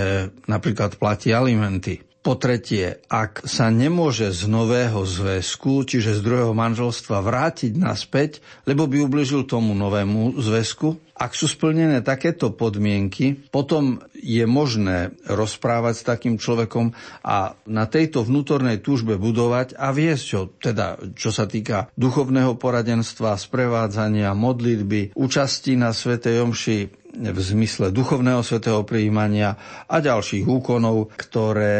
napríklad 0.49 0.97
platí 0.97 1.29
alimenty, 1.29 2.01
Po 2.21 2.37
tretie, 2.37 3.01
ak 3.09 3.49
sa 3.49 3.73
nemôže 3.73 4.29
z 4.29 4.45
nového 4.45 5.01
zväzku, 5.01 5.89
čiže 5.89 6.17
z 6.17 6.21
druhého 6.21 6.53
manželstva 6.53 7.17
vrátiť 7.17 7.73
naspäť, 7.73 8.45
lebo 8.69 8.85
by 8.85 9.01
ubližil 9.01 9.49
tomu 9.49 9.73
novému 9.73 10.37
zväzku, 10.37 11.01
ak 11.21 11.37
sú 11.37 11.45
splnené 11.45 12.01
takéto 12.01 12.49
podmienky, 12.49 13.37
potom 13.53 14.01
je 14.17 14.41
možné 14.49 15.13
rozprávať 15.29 15.93
s 16.01 16.07
takým 16.07 16.35
človekom 16.41 16.97
a 17.21 17.53
na 17.69 17.85
tejto 17.85 18.25
vnútornej 18.25 18.81
túžbe 18.81 19.21
budovať 19.21 19.77
a 19.77 19.93
viesť 19.93 20.27
ho, 20.33 20.43
teda 20.49 20.97
čo 21.13 21.29
sa 21.29 21.45
týka 21.45 21.93
duchovného 21.93 22.57
poradenstva, 22.57 23.37
sprevádzania, 23.37 24.33
modlitby, 24.33 25.13
účasti 25.13 25.77
na 25.77 25.93
Svetej 25.93 26.41
Omši, 26.41 27.00
v 27.11 27.39
zmysle 27.39 27.91
duchovného 27.91 28.39
svetého 28.39 28.87
prijímania 28.87 29.59
a 29.85 29.99
ďalších 29.99 30.47
úkonov, 30.47 31.11
ktoré 31.19 31.77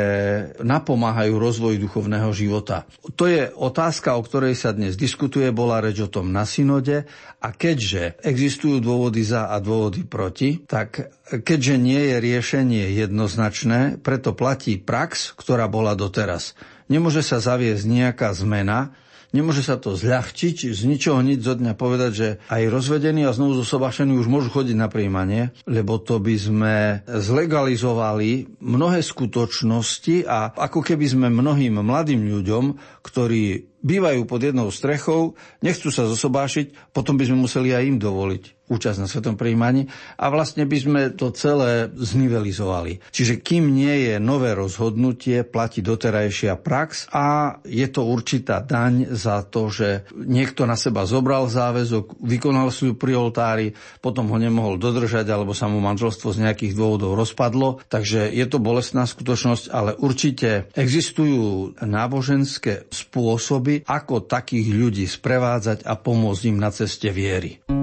napomáhajú 0.60 1.34
rozvoju 1.40 1.80
duchovného 1.80 2.30
života. 2.36 2.84
To 3.16 3.26
je 3.26 3.48
otázka, 3.48 4.20
o 4.20 4.22
ktorej 4.22 4.60
sa 4.60 4.76
dnes 4.76 5.00
diskutuje, 5.00 5.48
bola 5.56 5.80
reč 5.80 6.04
o 6.04 6.12
tom 6.12 6.36
na 6.36 6.44
synode 6.44 7.08
a 7.40 7.48
keďže 7.56 8.20
existujú 8.22 8.84
dôvody 8.84 9.24
za 9.24 9.48
a 9.50 9.58
dôvody 9.64 10.04
proti, 10.04 10.62
tak 10.68 11.16
keďže 11.32 11.76
nie 11.80 12.02
je 12.12 12.16
riešenie 12.20 12.86
jednoznačné, 13.00 14.04
preto 14.04 14.36
platí 14.36 14.78
prax, 14.78 15.32
ktorá 15.40 15.72
bola 15.72 15.96
doteraz. 15.96 16.54
Nemôže 16.92 17.24
sa 17.24 17.40
zaviesť 17.40 17.88
nejaká 17.88 18.36
zmena, 18.36 18.92
Nemôže 19.32 19.64
sa 19.64 19.80
to 19.80 19.96
zľahčiť, 19.96 20.76
z 20.76 20.82
ničoho 20.92 21.24
nič 21.24 21.48
zo 21.48 21.56
dňa 21.56 21.80
povedať, 21.80 22.12
že 22.12 22.28
aj 22.52 22.68
rozvedení 22.68 23.24
a 23.24 23.32
znovu 23.32 23.56
zosobášení 23.64 24.12
už 24.20 24.28
môžu 24.28 24.52
chodiť 24.52 24.76
na 24.76 24.92
príjmanie, 24.92 25.56
lebo 25.64 26.04
to 26.04 26.20
by 26.20 26.36
sme 26.36 26.76
zlegalizovali 27.08 28.60
mnohé 28.60 29.00
skutočnosti 29.00 30.28
a 30.28 30.52
ako 30.52 30.84
keby 30.84 31.06
sme 31.08 31.28
mnohým 31.32 31.80
mladým 31.80 32.28
ľuďom, 32.28 32.76
ktorí 33.00 33.71
bývajú 33.82 34.26
pod 34.30 34.42
jednou 34.42 34.70
strechou, 34.70 35.34
nechcú 35.62 35.90
sa 35.90 36.06
zosobášiť, 36.08 36.94
potom 36.96 37.18
by 37.18 37.28
sme 37.30 37.44
museli 37.46 37.74
aj 37.74 37.84
im 37.86 37.98
dovoliť 38.02 38.62
účasť 38.72 38.98
na 39.04 39.08
svetom 39.12 39.36
príjmaní 39.36 39.92
a 40.16 40.32
vlastne 40.32 40.64
by 40.64 40.78
sme 40.80 41.02
to 41.12 41.36
celé 41.36 41.92
znivelizovali. 41.92 43.04
Čiže 43.12 43.44
kým 43.44 43.68
nie 43.76 44.08
je 44.08 44.16
nové 44.24 44.56
rozhodnutie, 44.56 45.44
platí 45.44 45.84
doterajšia 45.84 46.56
prax 46.56 47.12
a 47.12 47.60
je 47.68 47.84
to 47.92 48.08
určitá 48.08 48.64
daň 48.64 49.12
za 49.12 49.44
to, 49.44 49.68
že 49.68 50.08
niekto 50.16 50.64
na 50.64 50.80
seba 50.80 51.04
zobral 51.04 51.52
záväzok, 51.52 52.24
vykonal 52.24 52.72
si 52.72 52.88
ju 52.88 52.96
pri 52.96 53.20
oltári, 53.20 53.76
potom 54.00 54.32
ho 54.32 54.38
nemohol 54.40 54.80
dodržať 54.80 55.28
alebo 55.28 55.52
sa 55.52 55.68
mu 55.68 55.84
manželstvo 55.84 56.32
z 56.32 56.48
nejakých 56.48 56.72
dôvodov 56.72 57.20
rozpadlo. 57.20 57.84
Takže 57.92 58.32
je 58.32 58.46
to 58.48 58.64
bolestná 58.64 59.04
skutočnosť, 59.04 59.68
ale 59.68 60.00
určite 60.00 60.72
existujú 60.80 61.76
náboženské 61.84 62.88
spôsoby, 62.88 63.71
ako 63.80 64.28
takých 64.28 64.68
ľudí 64.76 65.06
sprevádzať 65.08 65.88
a 65.88 65.96
pomôcť 65.96 66.44
im 66.52 66.58
na 66.60 66.76
ceste 66.76 67.08
viery. 67.08 67.81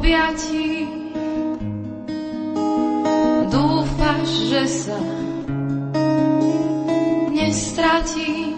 objatí. 0.00 0.88
Dúfaš, 3.52 4.28
že 4.48 4.62
sa 4.64 4.98
nestratím 7.28 8.56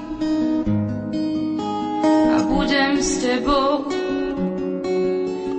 a 2.30 2.36
budem 2.46 3.02
s 3.02 3.26
tebou 3.26 3.90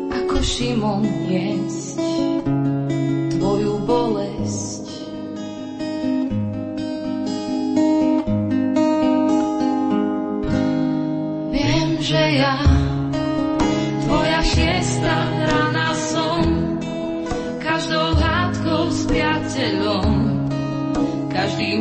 ako 0.07 0.37
Šimon 0.39 1.03
jesť. 1.27 1.82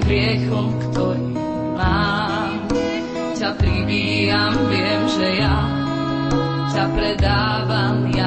hriechom, 0.06 0.68
ktorý 0.90 1.26
mám. 1.74 2.70
Ťa 3.34 3.50
pribíjam, 3.58 4.54
viem, 4.70 5.02
že 5.10 5.26
ja 5.42 5.56
ťa 6.72 6.84
predávam, 6.94 8.06
ja 8.14 8.21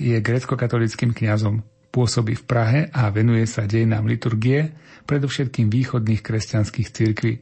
je 0.00 0.16
grecko-katolickým 0.16 1.12
kňazom. 1.12 1.60
Pôsobí 1.92 2.32
v 2.40 2.44
Prahe 2.48 2.80
a 2.88 3.12
venuje 3.12 3.44
sa 3.44 3.68
dejinám 3.68 4.08
liturgie, 4.08 4.72
predovšetkým 5.04 5.68
východných 5.68 6.24
kresťanských 6.24 6.88
cirkví. 6.88 7.34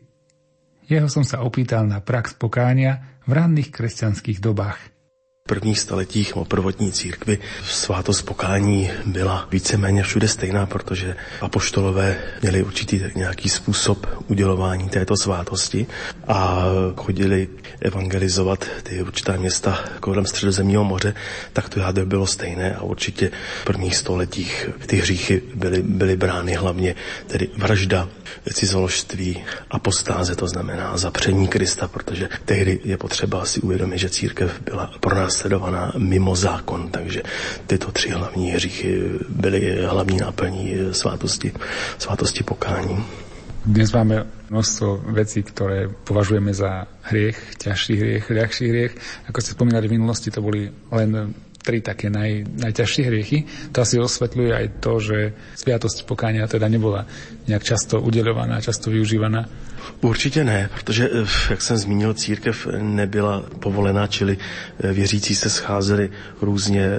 Jeho 0.88 1.06
som 1.06 1.22
sa 1.22 1.44
opýtal 1.46 1.86
na 1.86 2.02
prax 2.02 2.34
pokánia 2.34 3.20
v 3.28 3.38
ranných 3.38 3.70
kresťanských 3.70 4.40
dobách 4.42 4.97
prvních 5.48 5.80
staletích 5.80 6.36
o 6.36 6.44
prvotní 6.44 6.92
církvi. 6.92 7.38
Svátost 7.64 8.22
pokání 8.26 8.90
byla 9.06 9.48
víceméně 9.50 10.02
všude 10.02 10.28
stejná, 10.28 10.66
protože 10.66 11.16
apoštolové 11.40 12.16
měli 12.42 12.62
určitý 12.62 13.00
nějaký 13.14 13.48
způsob 13.48 14.06
udělování 14.28 14.88
této 14.88 15.16
svátosti 15.16 15.86
a 16.28 16.64
chodili 16.96 17.48
evangelizovat 17.80 18.64
ty 18.82 19.02
určitá 19.02 19.36
města 19.36 19.84
kolem 20.00 20.26
středozemního 20.26 20.84
moře, 20.84 21.14
tak 21.52 21.68
to 21.68 21.80
jádro 21.80 22.06
bylo 22.06 22.26
stejné 22.26 22.74
a 22.74 22.82
určitě 22.82 23.30
v 23.62 23.64
prvních 23.64 23.96
stoletích 23.96 24.70
ty 24.86 24.96
hříchy 24.96 25.42
byly, 25.54 25.82
byly 25.82 26.16
brány 26.16 26.54
hlavně 26.54 26.94
tedy 27.26 27.48
vražda, 27.56 28.08
cizoložství, 28.52 29.44
apostáze, 29.70 30.36
to 30.36 30.48
znamená 30.48 30.96
zapření 30.98 31.48
Krista, 31.48 31.88
protože 31.88 32.28
tehdy 32.44 32.80
je 32.84 32.96
potřeba 32.96 33.44
si 33.44 33.60
uvědomit, 33.60 33.98
že 33.98 34.10
církev 34.10 34.60
byla 34.60 34.86
pro 35.00 35.16
nás 35.16 35.37
sledovaná 35.38 35.94
mimo 35.94 36.34
zákon, 36.34 36.90
takže 36.90 37.22
tyto 37.66 37.92
tři 37.94 38.10
hlavní 38.10 38.50
hříchy 38.50 39.22
byly 39.28 39.86
hlavní 39.86 40.18
náplní 40.18 40.74
svátosti, 40.90 41.52
svátosti 41.98 42.42
pokání. 42.42 43.04
Dnes 43.68 43.92
máme 43.92 44.24
množstvo 44.48 45.12
vecí, 45.12 45.44
ktoré 45.44 45.92
považujeme 45.92 46.56
za 46.56 46.88
hriech, 47.12 47.60
ťažší 47.60 47.94
hriech, 48.00 48.24
ľahší 48.30 48.64
hriech. 48.64 48.94
Ako 49.28 49.44
ste 49.44 49.52
spomínali 49.52 49.92
v 49.92 50.00
minulosti, 50.00 50.32
to 50.32 50.40
boli 50.40 50.72
len 50.88 51.36
tri 51.60 51.84
také 51.84 52.08
naj, 52.08 52.48
najťažšie 52.48 53.02
hriechy. 53.04 53.38
To 53.76 53.84
asi 53.84 54.00
osvetľuje 54.00 54.50
aj 54.56 54.66
to, 54.80 54.92
že 55.04 55.18
sviatosť 55.52 56.08
pokánia 56.08 56.48
teda 56.48 56.64
nebola 56.64 57.04
nejak 57.44 57.60
často 57.60 58.00
udeľovaná, 58.00 58.64
často 58.64 58.88
využívaná. 58.88 59.44
Určitě 60.00 60.44
ne, 60.44 60.70
protože, 60.74 61.10
eh, 61.12 61.26
jak 61.50 61.62
jsem 61.62 61.76
zmínil, 61.76 62.14
církev 62.14 62.66
nebyla 62.78 63.42
povolená, 63.60 64.06
čili 64.06 64.38
eh, 64.80 64.92
věřící 64.92 65.34
se 65.34 65.50
scházeli 65.50 66.10
různě 66.42 66.84
eh, 66.84 66.98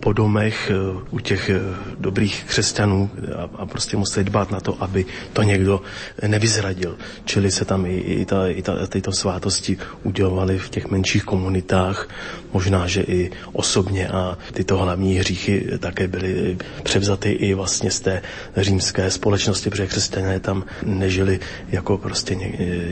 po 0.00 0.12
domech 0.12 0.72
u 1.10 1.20
těch 1.20 1.50
dobrých 1.98 2.44
křesťanů 2.44 3.10
a, 3.56 3.66
prostě 3.66 3.96
museli 3.96 4.24
dbát 4.24 4.50
na 4.50 4.60
to, 4.60 4.82
aby 4.82 5.06
to 5.32 5.42
někdo 5.42 5.82
nevyzradil. 6.26 6.96
Čili 7.24 7.50
se 7.50 7.64
tam 7.64 7.86
i, 7.86 7.96
i, 7.96 8.24
ta, 8.24 8.46
i 8.46 8.62
ta, 8.62 8.86
tyto 8.86 9.12
svátosti 9.12 9.78
udělovaly 10.02 10.58
v 10.58 10.68
těch 10.68 10.90
menších 10.90 11.24
komunitách, 11.24 12.08
možná, 12.52 12.86
že 12.86 13.02
i 13.02 13.30
osobně 13.52 14.08
a 14.08 14.38
tyto 14.52 14.78
hlavní 14.78 15.14
hříchy 15.14 15.66
také 15.78 16.08
byly 16.08 16.58
převzaty 16.82 17.30
i 17.30 17.54
vlastně 17.54 17.90
z 17.90 18.00
té 18.00 18.22
římské 18.56 19.10
společnosti, 19.10 19.70
protože 19.70 19.86
křesťané 19.86 20.40
tam 20.40 20.64
nežili 20.82 21.40
jako 21.68 21.98
prostě 21.98 22.19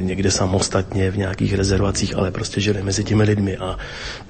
někde 0.01 0.31
samostatně 0.31 1.11
v 1.11 1.17
nějakých 1.17 1.55
rezervacích, 1.55 2.17
ale 2.17 2.31
prostě 2.31 2.61
žili 2.61 2.83
mezi 2.83 3.05
těmi 3.05 3.23
lidmi 3.25 3.57
a 3.57 3.77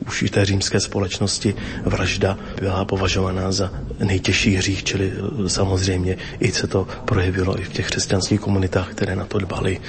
už 0.07 0.23
i 0.23 0.29
té 0.29 0.45
římské 0.45 0.81
společnosti 0.81 1.55
vražda 1.85 2.39
byla 2.61 2.85
považovaná 2.85 3.53
za 3.53 3.71
nejtěžší 3.99 4.55
hřích, 4.57 4.85
čili 4.85 5.13
samozřejmě 5.47 6.17
i 6.41 6.53
se 6.53 6.67
to 6.67 6.87
projevilo 7.05 7.61
i 7.61 7.65
v 7.65 7.73
těch 7.73 7.87
křesťanských 7.87 8.41
komunitách, 8.41 8.89
které 8.91 9.17
na 9.17 9.25
to 9.27 9.39
dbali. 9.39 9.81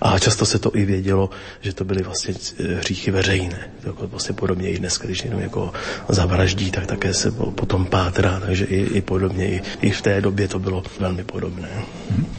A 0.00 0.18
často 0.18 0.46
se 0.46 0.58
to 0.58 0.70
i 0.76 0.84
vědělo, 0.84 1.30
že 1.60 1.72
to 1.72 1.84
byly 1.84 2.02
vlastně 2.02 2.34
hříchy 2.78 3.10
veřejné. 3.10 3.70
Jako 3.86 4.06
vlastně 4.06 4.34
podobně 4.34 4.70
i 4.70 4.78
dnes, 4.78 4.98
když 4.98 5.24
jenom 5.24 5.40
jako 5.40 5.72
zavraždí, 6.08 6.70
tak 6.70 6.86
také 6.86 7.14
se 7.14 7.30
potom 7.30 7.86
pátrá, 7.86 8.40
takže 8.40 8.64
i, 8.64 8.98
i 8.98 9.00
podobně, 9.00 9.46
i, 9.48 9.62
i 9.82 9.90
v 9.90 10.02
té 10.02 10.20
době 10.20 10.48
to 10.48 10.58
bylo 10.58 10.82
velmi 11.00 11.24
podobné. 11.24 11.68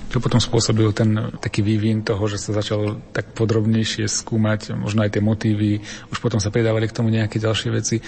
Čo 0.07 0.23
potom 0.23 0.39
spôsobil 0.39 0.87
ten 0.95 1.35
taký 1.43 1.59
vývin 1.59 1.99
toho, 1.99 2.31
že 2.31 2.39
sa 2.39 2.55
začalo 2.55 2.95
tak 3.11 3.35
podrobnejšie 3.35 4.07
skúmať, 4.07 4.79
možno 4.79 5.03
aj 5.03 5.19
tie 5.19 5.23
motívy, 5.23 5.83
už 6.07 6.17
potom 6.23 6.39
sa 6.39 6.47
pridávali 6.47 6.87
k 6.87 6.95
tomu 6.95 7.11
nejaké 7.11 7.43
ďalšie 7.43 7.69
veci. 7.75 7.99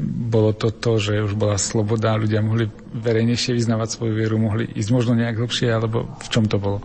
Bolo 0.00 0.56
to 0.56 0.72
to, 0.72 0.96
že 0.96 1.24
už 1.24 1.36
bola 1.36 1.60
sloboda, 1.60 2.16
ľudia 2.16 2.40
mohli 2.40 2.68
verejnejšie 2.92 3.52
vyznávať 3.52 3.88
svoju 3.96 4.12
vieru, 4.16 4.36
mohli 4.40 4.68
ísť 4.76 4.90
možno 4.92 5.12
nejak 5.16 5.40
hlbšie, 5.40 5.68
alebo 5.72 6.08
v 6.20 6.28
čom 6.32 6.48
to 6.48 6.56
bolo? 6.56 6.80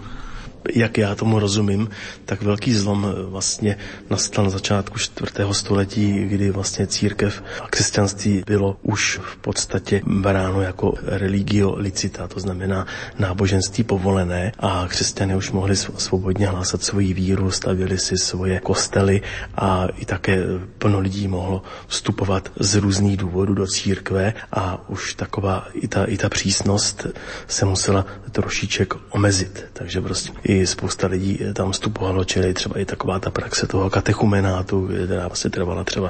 Jak 0.76 0.98
já 0.98 1.16
tomu 1.16 1.40
rozumím, 1.40 1.90
tak 2.26 2.42
velký 2.42 2.74
zlom 2.74 3.08
eh, 3.10 3.24
vlastně 3.26 3.78
nastal 4.10 4.44
na 4.44 4.50
začátku 4.50 5.00
čtvrtého 5.00 5.54
století, 5.54 6.26
kdy 6.26 6.52
vlastně 6.52 6.88
církev 6.88 7.44
a 7.62 7.68
křesťanství 7.68 8.44
bylo 8.46 8.78
už 8.82 9.20
v 9.24 9.38
podstatě 9.38 10.02
bráno 10.06 10.62
jako 10.62 10.94
religio 11.02 11.76
licita, 11.78 12.28
to 12.28 12.40
znamená 12.40 12.88
náboženství 13.20 13.84
povolené 13.84 14.52
a 14.60 14.86
křesťané 14.88 15.36
už 15.36 15.52
mohli 15.52 15.76
svobodně 15.76 16.48
hlásat 16.48 16.84
svoji 16.84 17.14
víru, 17.14 17.52
stavili 17.52 17.98
si 17.98 18.18
svoje 18.18 18.60
kostely 18.60 19.22
a 19.56 19.88
i 19.98 20.06
také 20.06 20.38
plno 20.78 21.00
lidí 21.00 21.28
mohlo 21.28 21.62
vstupovat 21.88 22.52
z 22.60 22.76
různých 22.76 23.18
důvodů 23.18 23.54
do 23.54 23.68
církve 23.68 24.34
a 24.52 24.90
už 24.90 25.14
taková 25.14 25.68
i 25.74 25.88
ta, 25.88 26.06
i 26.06 26.18
ta 26.18 26.30
přísnost 26.30 27.08
se 27.48 27.66
musela 27.66 28.06
trošiček 28.32 28.94
omezit. 29.10 29.66
Takže 29.74 30.02
prostě 30.02 30.32
i 30.52 30.68
spousta 30.68 31.08
lidí 31.08 31.40
tam 31.54 31.72
vstupovalo, 31.72 32.24
čili 32.24 32.54
třeba 32.54 32.80
i 32.80 32.86
taková 32.86 33.20
ta 33.20 33.30
praxe 33.32 33.68
toho 33.68 33.90
katechumenátu, 33.90 34.90
která 35.06 35.28
vlastně 35.28 35.50
trvala 35.50 35.84
třeba 35.84 36.10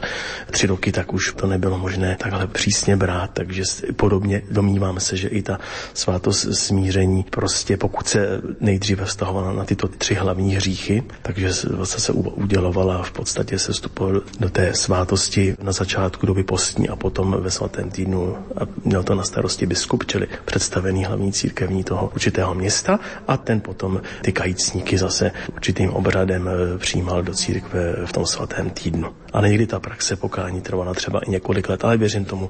tři 0.52 0.68
roky, 0.68 0.92
tak 0.92 1.14
už 1.14 1.34
to 1.36 1.48
nebylo 1.48 1.78
možné 1.78 2.16
takhle 2.20 2.48
přísně 2.48 2.96
brát, 2.98 3.30
takže 3.34 3.64
podobně 3.96 4.42
domníváme 4.52 5.00
se, 5.00 5.18
že 5.18 5.28
i 5.28 5.42
ta 5.42 5.60
svátost 5.94 6.48
smíření 6.54 7.24
prostě 7.30 7.78
pokud 7.78 8.08
se 8.08 8.42
nejdříve 8.60 9.06
vztahovala 9.06 9.54
na 9.54 9.66
tyto 9.66 9.88
tři 9.88 10.14
hlavní 10.16 10.56
hříchy, 10.56 11.04
takže 11.22 11.50
vlastně 11.70 12.00
se 12.02 12.12
udělovala 12.14 13.04
v 13.04 13.12
podstatě 13.12 13.60
se 13.60 13.72
vstupoval 13.74 14.22
do 14.40 14.50
té 14.50 14.74
svátosti 14.74 15.56
na 15.62 15.72
začátku 15.72 16.26
doby 16.26 16.44
postní 16.44 16.90
a 16.90 16.96
potom 16.96 17.38
ve 17.40 17.52
svatém 17.52 17.90
týdnu 17.90 18.38
a 18.58 18.62
měl 18.86 19.04
to 19.04 19.16
na 19.16 19.24
starosti 19.24 19.66
biskup, 19.66 20.06
čili 20.06 20.28
představený 20.46 21.06
hlavní 21.06 21.32
církevní 21.32 21.84
toho 21.84 22.12
určitého 22.14 22.54
města 22.56 23.00
a 23.28 23.38
ten 23.38 23.62
potom 23.62 24.02
ty 24.22 24.31
ty 24.32 24.36
kajícníky 24.40 24.98
zase 24.98 25.32
určitým 25.54 25.90
obradem 25.90 26.48
eh, 26.48 26.78
přijímal 26.78 27.24
do 27.24 27.34
církve 27.34 28.06
v 28.06 28.12
tom 28.14 28.26
svatém 28.26 28.70
týdnu. 28.70 29.12
A 29.34 29.42
někdy 29.42 29.68
ta 29.68 29.80
praxe 29.80 30.16
pokání 30.16 30.62
trvala 30.62 30.94
třeba 30.94 31.20
i 31.20 31.32
několik 31.32 31.70
let, 31.70 31.84
ale 31.86 31.98
věřím 31.98 32.26
tomu, 32.26 32.50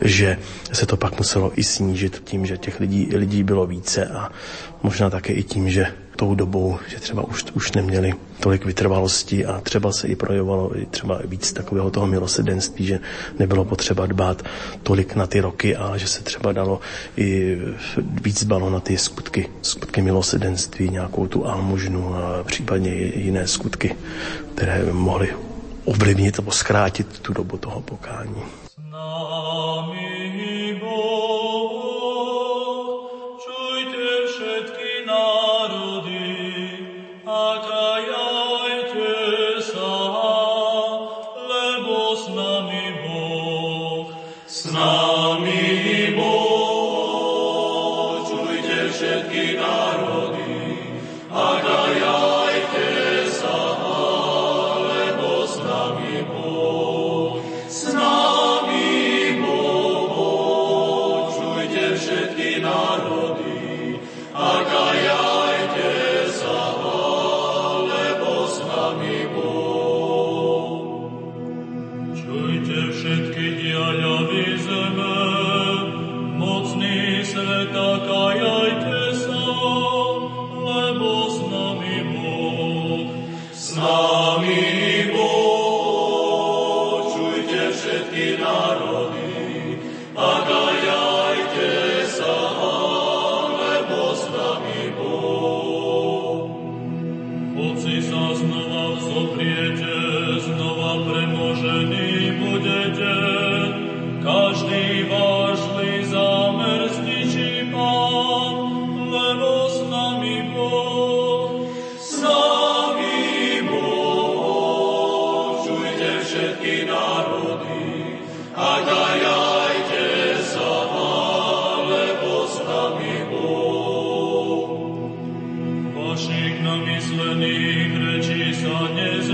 že 0.00 0.38
se 0.72 0.86
to 0.86 0.96
pak 0.96 1.18
muselo 1.18 1.52
i 1.60 1.64
snížit 1.64 2.22
tím, 2.24 2.46
že 2.46 2.56
těch 2.58 2.80
lidí, 2.80 3.08
lidí 3.16 3.42
bylo 3.44 3.66
více 3.66 4.06
a 4.06 4.30
možná 4.82 5.10
také 5.10 5.32
i 5.32 5.42
tím, 5.42 5.70
že 5.70 5.86
tou 6.18 6.34
dobou, 6.34 6.78
že 6.88 7.00
třeba 7.00 7.22
už, 7.22 7.44
už 7.54 7.72
neměli 7.72 8.12
tolik 8.40 8.64
vytrvalosti 8.64 9.46
a 9.46 9.60
třeba 9.60 9.92
se 9.92 10.08
i 10.08 10.16
projevovalo 10.16 10.78
i 10.78 10.86
třeba 10.86 11.20
víc 11.24 11.52
takového 11.52 11.90
toho 11.90 12.06
milosedenství, 12.06 12.86
že 12.86 13.00
nebylo 13.38 13.64
potřeba 13.64 14.06
dbát 14.06 14.42
tolik 14.82 15.14
na 15.14 15.26
ty 15.26 15.40
roky, 15.40 15.76
ale 15.76 15.98
že 15.98 16.08
se 16.08 16.22
třeba 16.22 16.52
dalo 16.52 16.80
i 17.16 17.58
víc 18.22 18.44
dbalo 18.44 18.70
na 18.70 18.80
ty 18.80 18.98
skutky, 18.98 19.48
skutky 19.62 20.02
milosedenství, 20.02 20.90
nějakou 20.90 21.26
tu 21.26 21.46
almužnu 21.46 22.14
a 22.14 22.44
případně 22.44 22.90
jiné 23.14 23.46
skutky, 23.46 23.96
které 24.54 24.92
mohly 24.92 25.28
ovlivnit 25.84 26.38
nebo 26.38 26.50
zkrátit 26.50 27.18
tu 27.18 27.32
dobu 27.32 27.56
toho 27.56 27.80
pokání. 27.80 28.42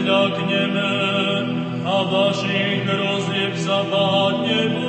прилягнем, 0.05 1.83
а 1.87 2.03
ваших 2.03 2.99
розлив 2.99 3.57
забаднем. 3.57 4.84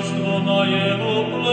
Gospoda 0.00 0.64
je 0.64 0.94
oplodila. 0.94 1.49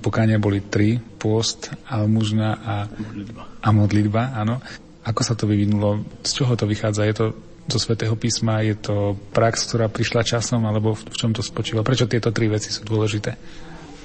Pokania 0.00 0.36
boli 0.40 0.60
tri, 0.60 0.98
pôst, 0.98 1.70
almužna 1.86 2.58
a 2.60 2.74
modlitba. 2.90 3.42
a 3.60 3.68
modlitba, 3.70 4.22
áno. 4.34 4.58
Ako 5.00 5.20
sa 5.24 5.32
to 5.38 5.48
vyvinulo? 5.48 6.04
Z 6.26 6.44
čoho 6.44 6.52
to 6.58 6.68
vychádza? 6.68 7.08
Je 7.08 7.14
to 7.16 7.26
zo 7.70 7.78
svätého 7.78 8.12
písma? 8.18 8.60
Je 8.66 8.76
to 8.76 9.16
prax, 9.32 9.64
ktorá 9.70 9.88
prišla 9.88 10.26
časom? 10.26 10.66
Alebo 10.66 10.92
v 10.92 11.16
čom 11.16 11.32
to 11.32 11.40
spočíva? 11.40 11.86
Prečo 11.86 12.10
tieto 12.10 12.34
tri 12.34 12.50
veci 12.50 12.68
sú 12.68 12.84
dôležité? 12.84 13.36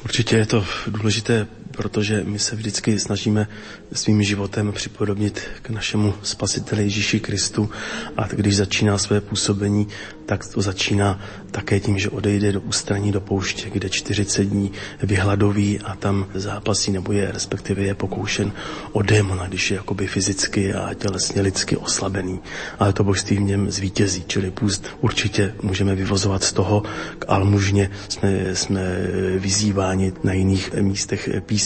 Určitě 0.05 0.37
je 0.37 0.45
to 0.45 0.65
důležité 0.87 1.47
protože 1.75 2.23
my 2.23 2.39
se 2.39 2.55
vždycky 2.55 2.99
snažíme 2.99 3.47
svým 3.93 4.23
životem 4.23 4.71
připodobnit 4.71 5.41
k 5.61 5.69
našemu 5.69 6.13
spasiteli 6.23 6.83
Ježíši 6.83 7.19
Kristu 7.19 7.69
a 8.17 8.27
když 8.27 8.55
začíná 8.55 8.97
své 8.97 9.21
působení, 9.21 9.87
tak 10.25 10.47
to 10.47 10.61
začíná 10.61 11.19
také 11.51 11.79
tím, 11.79 11.99
že 11.99 12.09
odejde 12.09 12.51
do 12.51 12.61
ústraní 12.61 13.11
do 13.11 13.21
pouště, 13.21 13.69
kde 13.69 13.89
40 13.89 14.43
dní 14.43 14.71
vyhladoví 15.03 15.79
a 15.79 15.95
tam 15.95 16.27
zápasí 16.33 16.91
nebo 16.91 17.11
je 17.11 17.31
respektive 17.31 17.81
je 17.83 17.95
pokoušen 17.95 18.51
o 18.91 19.01
démona, 19.01 19.47
když 19.47 19.71
je 19.71 19.77
jakoby 19.77 20.07
fyzicky 20.07 20.73
a 20.73 20.93
tělesně 20.93 21.41
lidsky 21.41 21.77
oslabený. 21.77 22.39
Ale 22.79 22.93
to 22.93 23.03
božství 23.03 23.37
v 23.37 23.41
něm 23.41 23.71
zvítězí, 23.71 24.23
čili 24.27 24.51
půst 24.51 24.85
určitě 25.01 25.53
můžeme 25.61 25.95
vyvozovat 25.95 26.43
z 26.43 26.53
toho, 26.53 26.83
k 27.19 27.25
almužně 27.27 27.91
jsme, 28.09 28.55
jsme 28.55 28.81
vyzýváni 29.37 30.13
na 30.23 30.33
jiných 30.33 30.73
místech 30.73 31.29
písma, 31.45 31.64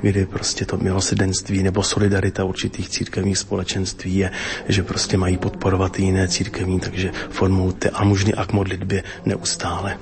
kdy 0.00 0.26
prostě 0.26 0.64
to 0.66 0.76
milosedenství 0.76 1.62
nebo 1.62 1.82
solidarita 1.82 2.44
určitých 2.44 2.88
církevních 2.88 3.38
společenství 3.38 4.16
je, 4.16 4.30
že 4.68 4.82
prostě 4.82 5.16
mají 5.16 5.36
podporovat 5.36 5.98
jiné 5.98 6.28
církevní, 6.28 6.80
takže 6.80 7.12
formou 7.30 7.72
té 7.72 7.90
almužny 7.90 8.34
a 8.34 8.44
k 8.44 8.52
modlitbě 8.52 9.02
neustále 9.24 9.98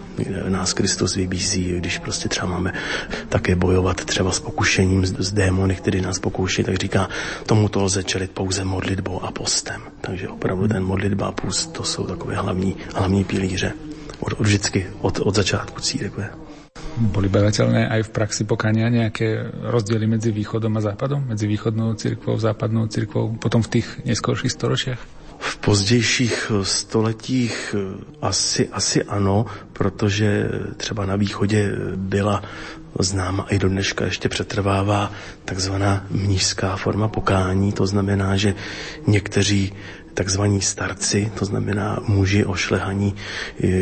nás 0.48 0.72
Kristus 0.72 1.16
vybízí, 1.16 1.72
když 1.78 1.98
prostě 1.98 2.28
třeba 2.28 2.46
máme 2.46 2.72
také 3.28 3.56
bojovat 3.56 4.04
třeba 4.04 4.32
s 4.32 4.40
pokušením, 4.40 5.06
s 5.06 5.32
démony, 5.32 5.74
který 5.74 6.00
nás 6.00 6.18
pokouší, 6.18 6.64
tak 6.64 6.76
říká, 6.76 7.08
tomu 7.46 7.68
to 7.68 7.82
lze 7.82 8.02
čelit 8.04 8.30
pouze 8.30 8.64
modlitbou 8.64 9.24
a 9.24 9.30
postem. 9.30 9.82
Takže 10.00 10.28
opravdu 10.28 10.68
ten 10.68 10.84
modlitba 10.84 11.26
a 11.26 11.32
půst, 11.32 11.72
to 11.72 11.84
jsou 11.84 12.06
takové 12.06 12.34
hlavní, 12.36 12.76
hlavní 12.94 13.24
pilíře 13.24 13.72
od, 14.20 14.32
od 14.32 14.46
vždycky, 14.46 14.86
od, 15.00 15.18
od 15.18 15.34
začátku 15.34 15.80
církve. 15.80 16.30
Boli 17.00 17.32
berateľné 17.32 17.88
aj 17.88 18.02
v 18.06 18.10
praxi 18.12 18.44
pokania 18.44 18.92
nejaké 18.92 19.48
rozdiely 19.72 20.04
medzi 20.04 20.28
východom 20.36 20.76
a 20.76 20.84
západom? 20.84 21.32
Medzi 21.32 21.48
východnou 21.48 21.96
cirkvou, 21.96 22.36
západnou 22.36 22.84
cirkvou, 22.92 23.40
potom 23.40 23.64
v 23.64 23.80
tých 23.80 23.88
neskorších 24.04 24.52
storočiach? 24.52 25.00
V 25.40 25.56
pozdějších 25.64 26.52
stoletích 26.62 27.74
asi, 28.20 28.68
asi 28.68 29.00
ano, 29.04 29.46
protože 29.72 30.48
třeba 30.76 31.06
na 31.06 31.16
východě 31.16 31.72
byla 31.96 32.42
známa 32.98 33.46
i 33.50 33.58
do 33.58 33.68
dneška 33.68 34.04
ještě 34.04 34.28
přetrvává 34.28 35.12
takzvaná 35.44 36.04
mnížská 36.10 36.76
forma 36.76 37.08
pokání. 37.08 37.72
To 37.72 37.86
znamená, 37.86 38.36
že 38.36 38.54
někteří 39.06 39.72
takzvaní 40.14 40.60
starci, 40.60 41.32
to 41.38 41.44
znamená 41.44 41.98
muži 42.08 42.44
ošlehaní 42.44 43.14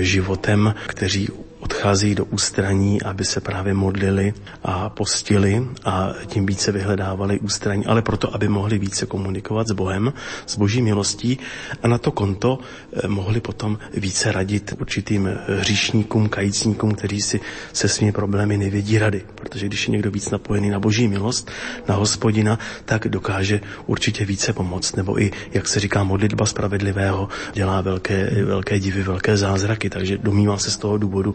životem, 0.01 0.75
kteří 0.87 1.29
odchází 1.69 2.15
do 2.15 2.25
ústraní, 2.25 3.03
aby 3.03 3.25
se 3.25 3.41
právě 3.41 3.75
modlili 3.75 4.35
a 4.65 4.89
postili 4.89 5.67
a 5.85 6.13
tím 6.27 6.47
více 6.47 6.73
vyhledávali 6.73 7.39
ústraní, 7.41 7.87
ale 7.87 8.03
proto, 8.03 8.35
aby 8.35 8.49
mohli 8.49 8.79
více 8.79 9.07
komunikovat 9.07 9.69
s 9.69 9.73
Bohem, 9.73 10.13
s 10.47 10.57
boží 10.57 10.83
milostí 10.83 11.39
a 11.83 11.89
na 11.89 11.99
to 11.99 12.11
konto 12.11 12.59
eh, 12.59 13.09
mohli 13.09 13.41
potom 13.41 13.79
více 13.95 14.33
radit 14.33 14.75
určitým 14.81 15.29
eh, 15.29 15.37
hříšníkům, 15.61 16.29
kajícníkům, 16.29 16.95
kteří 16.95 17.21
si 17.21 17.41
se 17.73 17.89
svými 17.89 18.13
problémy 18.13 18.57
nevědí 18.57 18.99
rady. 18.99 19.21
Protože 19.35 19.67
když 19.67 19.89
je 19.89 19.93
někdo 19.93 20.11
víc 20.11 20.31
napojený 20.31 20.71
na 20.71 20.81
boží 20.81 21.09
milost, 21.09 21.51
na 21.89 21.95
hospodina, 21.95 22.59
tak 22.85 23.09
dokáže 23.09 23.61
určitě 23.87 24.25
více 24.25 24.53
pomoct. 24.53 24.97
Nebo 24.97 25.21
i, 25.21 25.31
jak 25.53 25.69
se 25.69 25.81
říká, 25.81 26.01
modlitba 26.05 26.47
spravedlivého 26.47 27.29
dělá 27.53 27.81
velké, 27.81 28.45
velké 28.45 28.81
divy, 28.81 29.03
velké 29.03 29.37
zázraky. 29.37 29.91
Takže 29.91 30.19
domývám 30.19 30.59
se 30.59 30.71
z 30.71 30.77
toho 30.77 30.99
důvodu, 30.99 31.35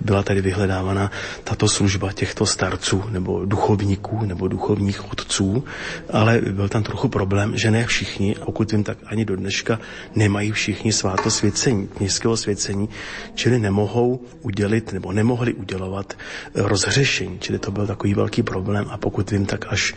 byla 0.00 0.22
tady 0.22 0.40
vyhledávána 0.40 1.10
tato 1.44 1.68
služba 1.68 2.12
těchto 2.12 2.46
starců 2.46 3.04
nebo 3.10 3.44
duchovníků 3.44 4.24
nebo 4.26 4.48
duchovních 4.48 5.12
otců, 5.12 5.64
ale 6.10 6.40
byl 6.50 6.68
tam 6.68 6.82
trochu 6.82 7.08
problém, 7.08 7.56
že 7.58 7.70
ne 7.70 7.86
všichni, 7.86 8.34
pokud 8.44 8.72
vím, 8.72 8.84
tak 8.84 8.98
ani 9.06 9.24
do 9.24 9.36
dneška 9.36 9.78
nemají 10.14 10.52
všichni 10.52 10.92
sváto 10.92 11.30
svěcení, 11.30 11.86
kněžského 11.88 12.36
svěcení, 12.36 12.88
čili 13.34 13.58
nemohou 13.58 14.20
udělit 14.42 14.92
nebo 14.92 15.12
nemohli 15.12 15.54
udělovat 15.54 16.14
rozhřešení, 16.54 17.38
čili 17.38 17.58
to 17.58 17.70
byl 17.70 17.86
takový 17.86 18.14
velký 18.14 18.42
problém 18.42 18.86
a 18.90 18.96
pokud 18.98 19.30
vím, 19.30 19.46
tak 19.46 19.64
až 19.68 19.94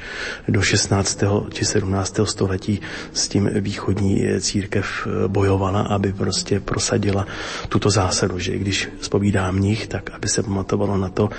do 0.48 0.62
16. 0.62 1.24
či 1.54 1.66
17. 1.66 2.20
století 2.24 2.82
s 3.13 3.28
tím 3.28 3.50
východní 3.54 4.24
církev 4.40 5.08
bojovala, 5.28 5.82
aby 5.82 6.13
prostě 6.13 6.60
prosadila 6.60 7.28
tuto 7.70 7.90
zásadu, 7.90 8.40
že 8.40 8.58
když 8.58 8.90
spovídá 9.02 9.52
mních, 9.67 9.88
tak 9.88 10.10
aby 10.15 10.27
se 10.27 10.43
pamatovalo 10.43 10.97
na 10.97 11.10
to, 11.10 11.30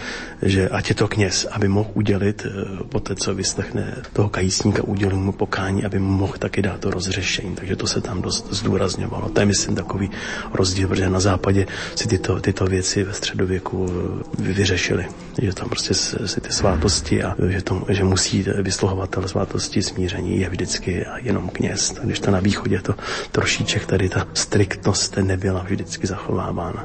že 0.43 0.69
ať 0.69 0.89
je 0.89 0.95
to 0.95 1.09
kněz, 1.09 1.49
aby 1.51 1.69
mohl 1.69 1.91
udělit 1.95 2.45
eh, 2.45 2.85
po 2.85 3.01
té, 3.01 3.17
co 3.17 3.35
vyslechne 3.35 4.05
toho 4.13 4.29
kajícníka, 4.29 4.85
udělil 4.85 5.17
mu 5.17 5.33
pokání, 5.33 5.85
aby 5.85 5.99
mu 5.99 6.13
mohl 6.13 6.37
taky 6.37 6.63
dát 6.63 6.81
to 6.81 6.91
rozřešení. 6.91 7.57
Takže 7.57 7.77
to 7.77 7.87
se 7.87 8.01
tam 8.01 8.23
dost 8.23 8.53
zdůrazňovalo. 8.53 9.29
To 9.33 9.41
je, 9.41 9.47
myslím, 9.47 9.75
takový 9.75 10.11
rozdíl, 10.53 10.89
protože 10.89 11.09
na 11.09 11.21
západě 11.21 11.67
si 11.95 12.09
tyto, 12.09 12.41
tyto 12.41 12.67
věci 12.67 13.05
ve 13.05 13.13
středověku 13.13 13.89
eh, 13.89 14.43
vyřešili. 14.43 15.09
Že 15.41 15.53
tam 15.55 15.69
prostě 15.69 15.95
si 15.95 16.41
ty 16.41 16.53
svátosti 16.53 17.23
a 17.23 17.33
že, 17.49 17.63
to, 17.63 17.87
že 17.89 18.05
musí 18.05 18.45
vysluhovatel 18.63 19.29
svátosti 19.29 19.83
smíření 19.83 20.41
je 20.41 20.49
vždycky 20.51 21.07
jenom 21.23 21.49
kněz. 21.49 21.95
Když 22.05 22.21
to 22.21 22.31
na 22.31 22.41
východě 22.41 22.81
to 22.83 22.95
trošiček 23.33 23.87
tady 23.87 24.09
ta 24.09 24.27
striktnost 24.35 25.17
nebyla 25.17 25.63
vždycky 25.63 26.07
zachovávána. 26.07 26.85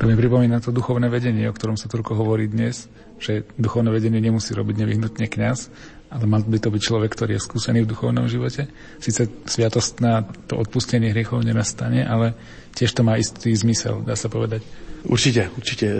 To 0.00 0.08
mi 0.08 0.16
pripomína 0.16 0.64
to 0.64 0.72
duchovné 0.72 1.12
vedenie, 1.12 1.44
o 1.44 1.52
ktorom 1.52 1.76
sa 1.76 1.84
toľko 1.84 2.24
hovorí 2.24 2.48
dnes, 2.48 2.88
že 3.20 3.44
duchovné 3.60 3.92
vedenie 3.92 4.16
nemusí 4.16 4.56
robiť 4.56 4.80
nevyhnutne 4.80 5.28
kňaz, 5.28 5.68
ale 6.08 6.24
mal 6.24 6.40
by 6.40 6.56
to 6.56 6.72
byť 6.72 6.80
človek, 6.80 7.12
ktorý 7.12 7.36
je 7.36 7.44
skúsený 7.44 7.84
v 7.84 7.92
duchovnom 7.92 8.24
živote. 8.24 8.72
Sice 8.96 9.28
sviatostná 9.44 10.24
to 10.48 10.56
odpustenie 10.56 11.12
hriechov 11.12 11.44
nenastane, 11.44 12.00
ale 12.08 12.32
tiež 12.72 12.96
to 12.96 13.04
má 13.04 13.20
istý 13.20 13.52
zmysel, 13.52 14.00
dá 14.00 14.16
sa 14.16 14.32
povedať. 14.32 14.64
Určitě, 15.04 15.50
určitě. 15.56 15.94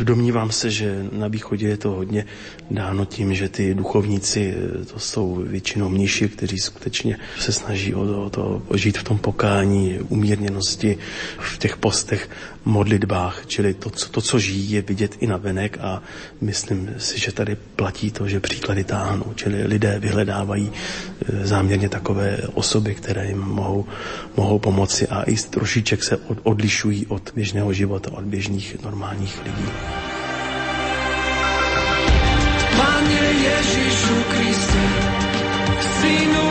Domnívám 0.00 0.50
se, 0.50 0.70
že 0.70 1.06
na 1.12 1.28
východě 1.28 1.68
je 1.68 1.76
to 1.76 1.90
hodně 1.90 2.26
dáno 2.70 3.04
tím, 3.04 3.34
že 3.34 3.48
ty 3.48 3.74
duchovníci, 3.74 4.54
to 4.92 4.98
jsou 4.98 5.44
většinou 5.46 5.88
mniši, 5.88 6.28
kteří 6.28 6.58
skutečně 6.58 7.18
se 7.38 7.52
snaží 7.52 7.94
o, 7.94 8.24
o 8.24 8.30
to 8.30 8.62
žít 8.74 8.98
v 8.98 9.04
tom 9.04 9.18
pokání, 9.18 9.98
umírněnosti, 10.08 10.98
v 11.38 11.58
těch 11.58 11.76
postech, 11.76 12.30
modlitbách, 12.64 13.42
čili 13.46 13.74
to, 13.74 13.90
co, 13.90 14.08
to, 14.08 14.20
co 14.20 14.38
žijí, 14.38 14.70
je 14.70 14.82
vidět 14.82 15.16
i 15.20 15.26
na 15.26 15.36
venek 15.36 15.78
a 15.80 16.02
myslím 16.40 16.94
si, 16.98 17.20
že 17.20 17.32
tady 17.32 17.56
platí 17.76 18.10
to, 18.10 18.28
že 18.28 18.40
příklady 18.40 18.84
táhnou, 18.84 19.32
čili 19.34 19.66
lidé 19.66 19.98
vyhledávají 19.98 20.72
e, 20.72 21.46
záměrně 21.46 21.88
takové 21.88 22.38
osoby, 22.54 22.94
které 22.94 23.26
jim 23.26 23.38
mohou, 23.38 23.86
mohou 24.36 24.58
pomoci 24.58 25.08
a 25.08 25.22
i 25.22 25.36
trošiček 25.36 26.02
se 26.04 26.16
od, 26.16 26.38
odlišují 26.42 27.06
od 27.06 27.32
běžného 27.34 27.72
života, 27.72 28.12
od 28.12 28.24
běžných 28.24 28.82
normálních 28.82 29.40
lidí. 29.44 29.68
Pane 32.76 33.20
Ježišu 33.42 34.14
Kriste, 34.30 34.84
Synu 36.00 36.49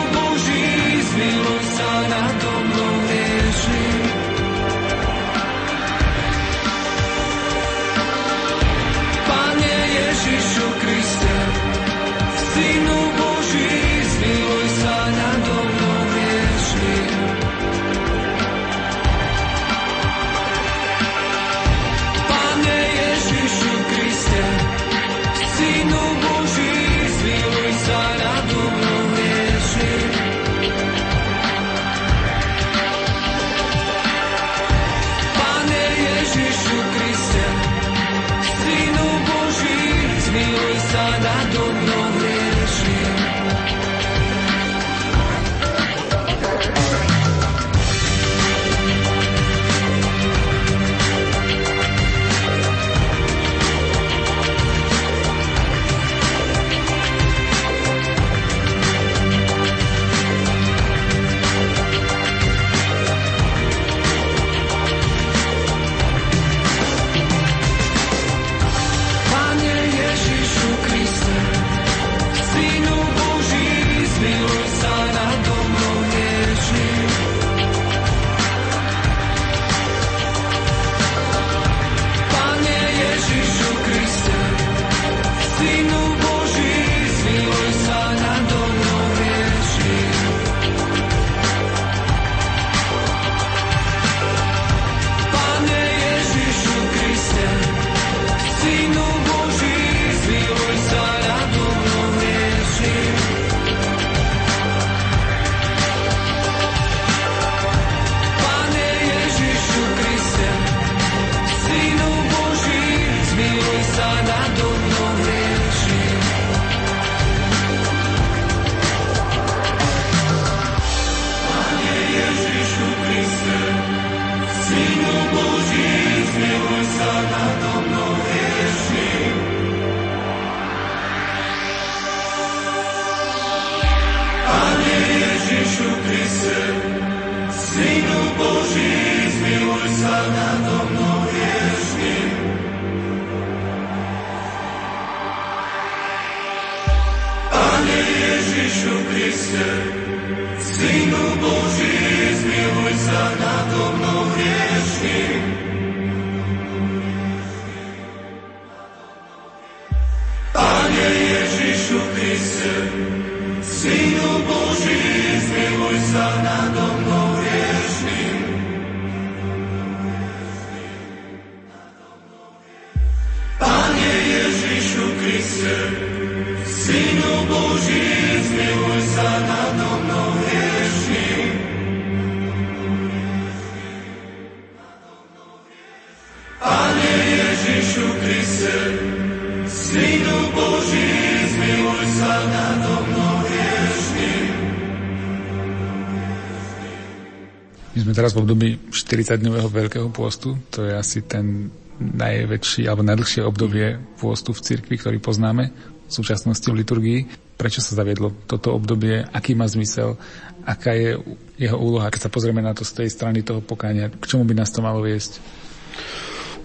teraz 198.30 198.38
v 198.38 198.46
období 198.46 198.70
40-dňového 198.94 199.70
veľkého 199.74 200.08
pôstu, 200.14 200.54
to 200.70 200.86
je 200.86 200.94
asi 200.94 201.26
ten 201.26 201.74
najväčší 201.98 202.86
alebo 202.86 203.02
najdlhšie 203.02 203.42
obdobie 203.42 203.98
pôstu 204.22 204.54
v 204.54 204.62
cirkvi, 204.62 205.02
ktorý 205.02 205.18
poznáme 205.18 205.74
v 206.06 206.12
súčasnosti 206.14 206.70
v 206.70 206.78
liturgii. 206.86 207.20
Prečo 207.58 207.82
sa 207.82 207.98
zaviedlo 207.98 208.30
toto 208.46 208.78
obdobie, 208.78 209.26
aký 209.34 209.58
má 209.58 209.66
zmysel, 209.66 210.14
aká 210.62 210.94
je 210.94 211.18
jeho 211.58 211.78
úloha, 211.82 212.14
keď 212.14 212.30
sa 212.30 212.34
pozrieme 212.34 212.62
na 212.62 212.78
to 212.78 212.86
z 212.86 213.02
tej 213.02 213.10
strany 213.10 213.42
toho 213.42 213.66
pokáňa, 213.66 214.14
k 214.14 214.26
čomu 214.30 214.46
by 214.46 214.62
nás 214.62 214.70
to 214.70 214.86
malo 214.86 215.02
viesť? 215.02 215.42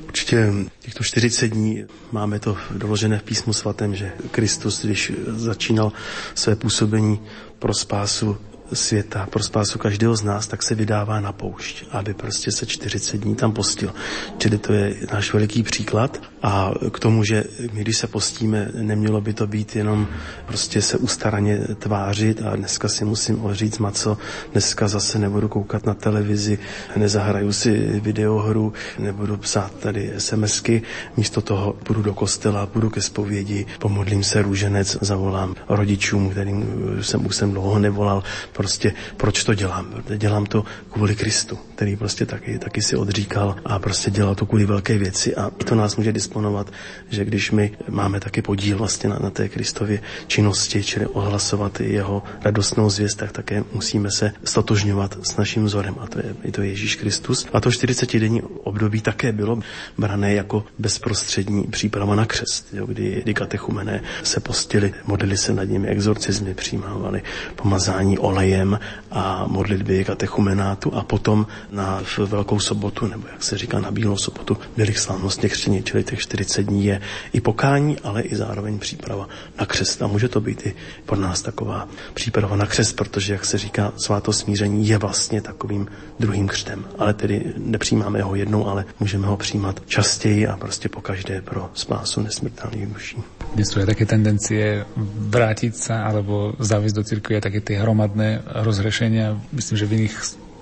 Určitě 0.05 0.69
těchto 0.81 1.03
40 1.03 1.49
dní 1.49 1.85
máme 2.13 2.39
to 2.39 2.57
doložené 2.77 3.19
v 3.19 3.23
písmu 3.23 3.53
svatém, 3.53 3.95
že 3.95 4.13
Kristus, 4.31 4.85
když 4.85 5.13
začínal 5.27 5.93
své 6.35 6.57
působení 6.57 7.21
pro 7.59 7.75
spásu 7.75 8.37
světa, 8.73 9.27
pro 9.31 9.43
spásu 9.43 9.79
každého 9.79 10.17
z 10.17 10.23
nás, 10.23 10.47
tak 10.47 10.63
se 10.63 10.75
vydává 10.75 11.21
na 11.21 11.33
poušť, 11.33 11.85
aby 11.91 12.15
prostě 12.15 12.53
se 12.53 12.67
40 12.67 13.17
dní 13.17 13.37
tam 13.37 13.53
postil. 13.53 13.95
Čili 14.39 14.59
to 14.59 14.73
je 14.73 14.95
náš 15.13 15.33
veliký 15.33 15.63
příklad 15.63 16.23
a 16.43 16.73
k 16.91 16.99
tomu, 16.99 17.25
že 17.25 17.45
my 17.73 17.81
když 17.81 17.97
se 17.97 18.07
postíme, 18.07 18.69
nemělo 18.75 19.21
by 19.21 19.33
to 19.33 19.47
být 19.47 19.77
jenom 19.77 20.09
prostě 20.47 20.83
se 20.83 20.99
ustaraně 20.99 21.59
tvářit 21.59 22.43
a 22.43 22.57
dneska 22.57 22.89
si 22.89 23.05
musím 23.05 23.45
oříct 23.45 23.79
maco, 23.79 24.19
dneska 24.53 24.89
zase 24.89 25.19
nebudu 25.19 25.49
koukat 25.49 25.87
na 25.87 25.95
televizi, 25.95 26.59
nezahraju 26.97 27.53
si 27.53 28.01
videohru, 28.01 28.73
nebudu 28.99 29.37
psát 29.37 29.75
tady 29.75 30.13
SMSky, 30.19 30.83
místo 31.17 31.41
toho 31.41 31.77
budu 31.89 32.03
do 32.03 32.15
kostela, 32.15 32.67
budu 32.67 32.91
ke 32.91 33.01
zpovědi, 33.01 33.67
pomodlím 33.79 34.25
se 34.25 34.43
růženec, 34.43 34.99
zavolám 35.01 35.55
rodičům, 35.69 36.31
kterým 36.31 36.67
jsem 37.01 37.27
už 37.27 37.37
jsem 37.37 37.53
dlouho 37.53 37.79
nevolal, 37.79 38.23
prostě 38.57 38.93
proč 39.17 39.45
to 39.45 39.55
dělám. 39.55 40.03
Dělám 40.17 40.47
to 40.47 40.65
kvůli 40.93 41.17
Kristu, 41.17 41.59
který 41.75 41.97
prostě 41.97 42.27
taky, 42.27 42.59
taky 42.59 42.83
si 42.83 42.97
odříkal 42.97 43.57
a 43.65 43.79
prostě 43.79 44.11
dělal 44.11 44.35
to 44.35 44.47
kvůli 44.47 44.65
velké 44.67 44.99
věci 44.99 45.35
a 45.35 45.51
to 45.51 45.75
nás 45.75 45.97
může 45.97 46.13
disponovat, 46.13 46.73
že 47.11 47.25
když 47.25 47.51
my 47.51 47.73
máme 47.89 48.21
taky 48.21 48.43
podíl 48.43 48.79
vlastně 48.79 49.11
na, 49.11 49.19
na 49.19 49.31
té 49.31 49.49
Kristově 49.49 50.01
činnosti, 50.27 50.83
čili 50.83 51.07
ohlasovat 51.07 51.81
jeho 51.81 52.23
radostnou 52.43 52.91
zvěst, 52.91 53.19
tak 53.19 53.33
také 53.33 53.65
musíme 53.73 54.11
se 54.11 54.33
stotožňovat 54.45 55.19
s 55.23 55.37
naším 55.37 55.65
vzorem 55.65 55.95
a 56.01 56.07
to 56.07 56.19
je, 56.19 56.53
to 56.53 56.63
je 56.63 56.69
Ježíš 56.69 56.97
Kristus. 56.97 57.47
A 57.53 57.61
to 57.61 57.71
40-denní 57.71 58.43
období 58.43 59.01
také 59.01 59.33
bylo 59.33 59.59
brané 59.99 60.35
jako 60.35 60.65
bezprostřední 60.79 61.65
příprava 61.65 62.15
na 62.15 62.27
křest, 62.27 62.67
jo, 62.73 62.87
kdy, 62.87 63.21
kdy 63.23 63.35
katechumené 63.35 64.03
se 64.23 64.41
postili, 64.41 64.95
modlili 65.07 65.37
se 65.37 65.55
nad 65.55 65.65
nimi, 65.65 65.89
exorcizmy 65.89 66.55
přijímávali, 66.55 67.23
pomazání 67.57 68.19
olejem 68.45 68.79
a 69.11 69.47
modlitby 69.49 70.05
katechumenátu 70.05 70.95
a 70.95 71.05
potom 71.05 71.47
na 71.73 72.03
Velkou 72.27 72.61
sobotu, 72.61 73.07
nebo 73.07 73.25
jak 73.33 73.43
se 73.43 73.59
říká 73.59 73.81
na 73.81 73.91
Bílou 73.91 74.17
sobotu, 74.17 74.59
byli 74.77 74.95
slavnostně 74.95 75.49
křtění, 75.49 75.83
čili 75.83 76.05
těch 76.05 76.19
40 76.19 76.63
dní 76.63 76.85
je 76.85 77.01
i 77.33 77.41
pokání, 77.41 77.99
ale 78.05 78.23
i 78.23 78.37
zároveň 78.37 78.79
příprava 78.79 79.29
na 79.61 79.67
křest. 79.67 80.03
A 80.03 80.07
může 80.07 80.29
to 80.29 80.41
být 80.41 80.67
i 80.67 80.75
pro 81.07 81.17
nás 81.17 81.43
taková 81.43 81.89
příprava 82.15 82.57
na 82.57 82.67
křest, 82.67 82.97
protože, 82.97 83.33
jak 83.33 83.45
se 83.45 83.59
říká, 83.59 83.93
sváto 83.97 84.33
smíření 84.33 84.89
je 84.89 84.99
vlastně 84.99 85.41
takovým 85.41 85.89
druhým 86.21 86.49
křtem. 86.49 86.85
Ale 86.99 87.15
tedy 87.15 87.55
nepřijímáme 87.57 88.23
ho 88.23 88.35
jednou, 88.35 88.67
ale 88.67 88.85
můžeme 89.01 89.27
ho 89.27 89.37
přijímat 89.37 89.81
častěji 89.87 90.47
a 90.47 90.57
prostě 90.57 90.89
po 90.89 91.01
každé 91.01 91.43
pro 91.43 91.71
spásu 91.75 92.21
nesmrtelných 92.21 92.87
duší. 92.87 93.17
Dnes 93.55 93.71
sú 93.71 93.79
aj 93.79 93.95
také 93.95 94.03
tendencie 94.03 94.83
vrátiť 95.31 95.79
sa 95.79 96.11
alebo 96.11 96.59
zaviesť 96.59 96.97
do 96.99 97.07
cirkvi 97.07 97.39
také 97.39 97.63
tie 97.63 97.79
hromadné 97.79 98.34
rozhrešenia. 98.43 99.39
Myslím, 99.53 99.77
že 99.79 99.87
v 99.87 99.95
iných 100.03 100.15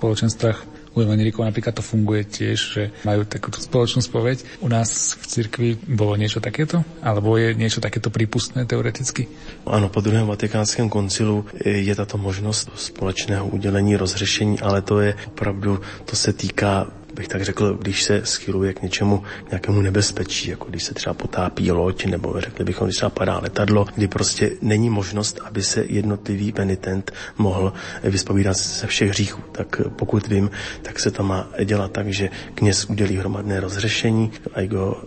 spoločenstvách 0.03 0.59
u 0.93 1.01
evangelikov 1.01 1.49
napríklad 1.49 1.73
to 1.73 1.85
funguje 1.85 2.25
tiež, 2.29 2.59
že 2.59 2.83
majú 3.09 3.25
takúto 3.25 3.65
spoločnú 3.65 4.05
spoveď. 4.05 4.61
U 4.61 4.69
nás 4.69 5.17
v 5.17 5.25
cirkvi 5.25 5.69
bolo 5.89 6.21
niečo 6.21 6.45
takéto? 6.45 6.85
Alebo 7.01 7.41
je 7.41 7.57
niečo 7.57 7.81
takéto 7.81 8.13
prípustné 8.13 8.69
teoreticky? 8.69 9.25
Ano, 9.65 9.89
po 9.89 10.05
druhém 10.05 10.29
vatikánském 10.29 10.93
koncilu 10.93 11.49
je 11.65 11.95
tato 11.97 12.21
možnost 12.21 12.69
společného 12.77 13.49
udělení 13.49 13.97
rozřešení, 13.97 14.61
ale 14.61 14.83
to 14.83 15.01
je 15.01 15.15
opravdu, 15.33 15.81
to 16.05 16.17
se 16.17 16.33
týká 16.33 16.87
bych 17.15 17.29
tak 17.29 17.43
řekl, 17.43 17.75
když 17.75 18.03
se 18.03 18.21
schyluje 18.25 18.73
k 18.73 18.83
něčemu, 18.83 19.23
k 19.45 19.51
nějakému 19.51 19.81
nebezpečí, 19.81 20.51
jako 20.51 20.67
když 20.71 20.85
se 20.85 20.95
třeba 20.95 21.15
potápí 21.15 21.73
loď, 21.73 22.05
nebo 22.05 22.41
řekli 22.41 22.65
bychom, 22.65 22.87
když 22.87 22.97
třeba 22.97 23.11
padá 23.11 23.39
letadlo, 23.39 23.87
kdy 23.95 24.09
prostě 24.09 24.51
není 24.63 24.91
možnost, 24.91 25.41
aby 25.45 25.63
se 25.63 25.85
jednotlivý 25.89 26.53
penitent 26.53 27.13
mohl 27.39 27.73
vyspovídat 28.05 28.57
ze 28.57 28.87
všech 28.87 29.11
hříchů. 29.11 29.43
Tak 29.53 29.81
pokud 29.97 30.29
vím, 30.29 30.51
tak 30.83 31.01
se 31.01 31.11
to 31.11 31.23
má 31.23 31.49
dělat 31.65 31.93
tak, 31.93 32.09
že 32.09 32.31
kněz 32.55 32.85
udělí 32.85 33.17
hromadné 33.17 33.61
rozřešení, 33.61 34.31
a 34.55 34.67
go 34.67 35.03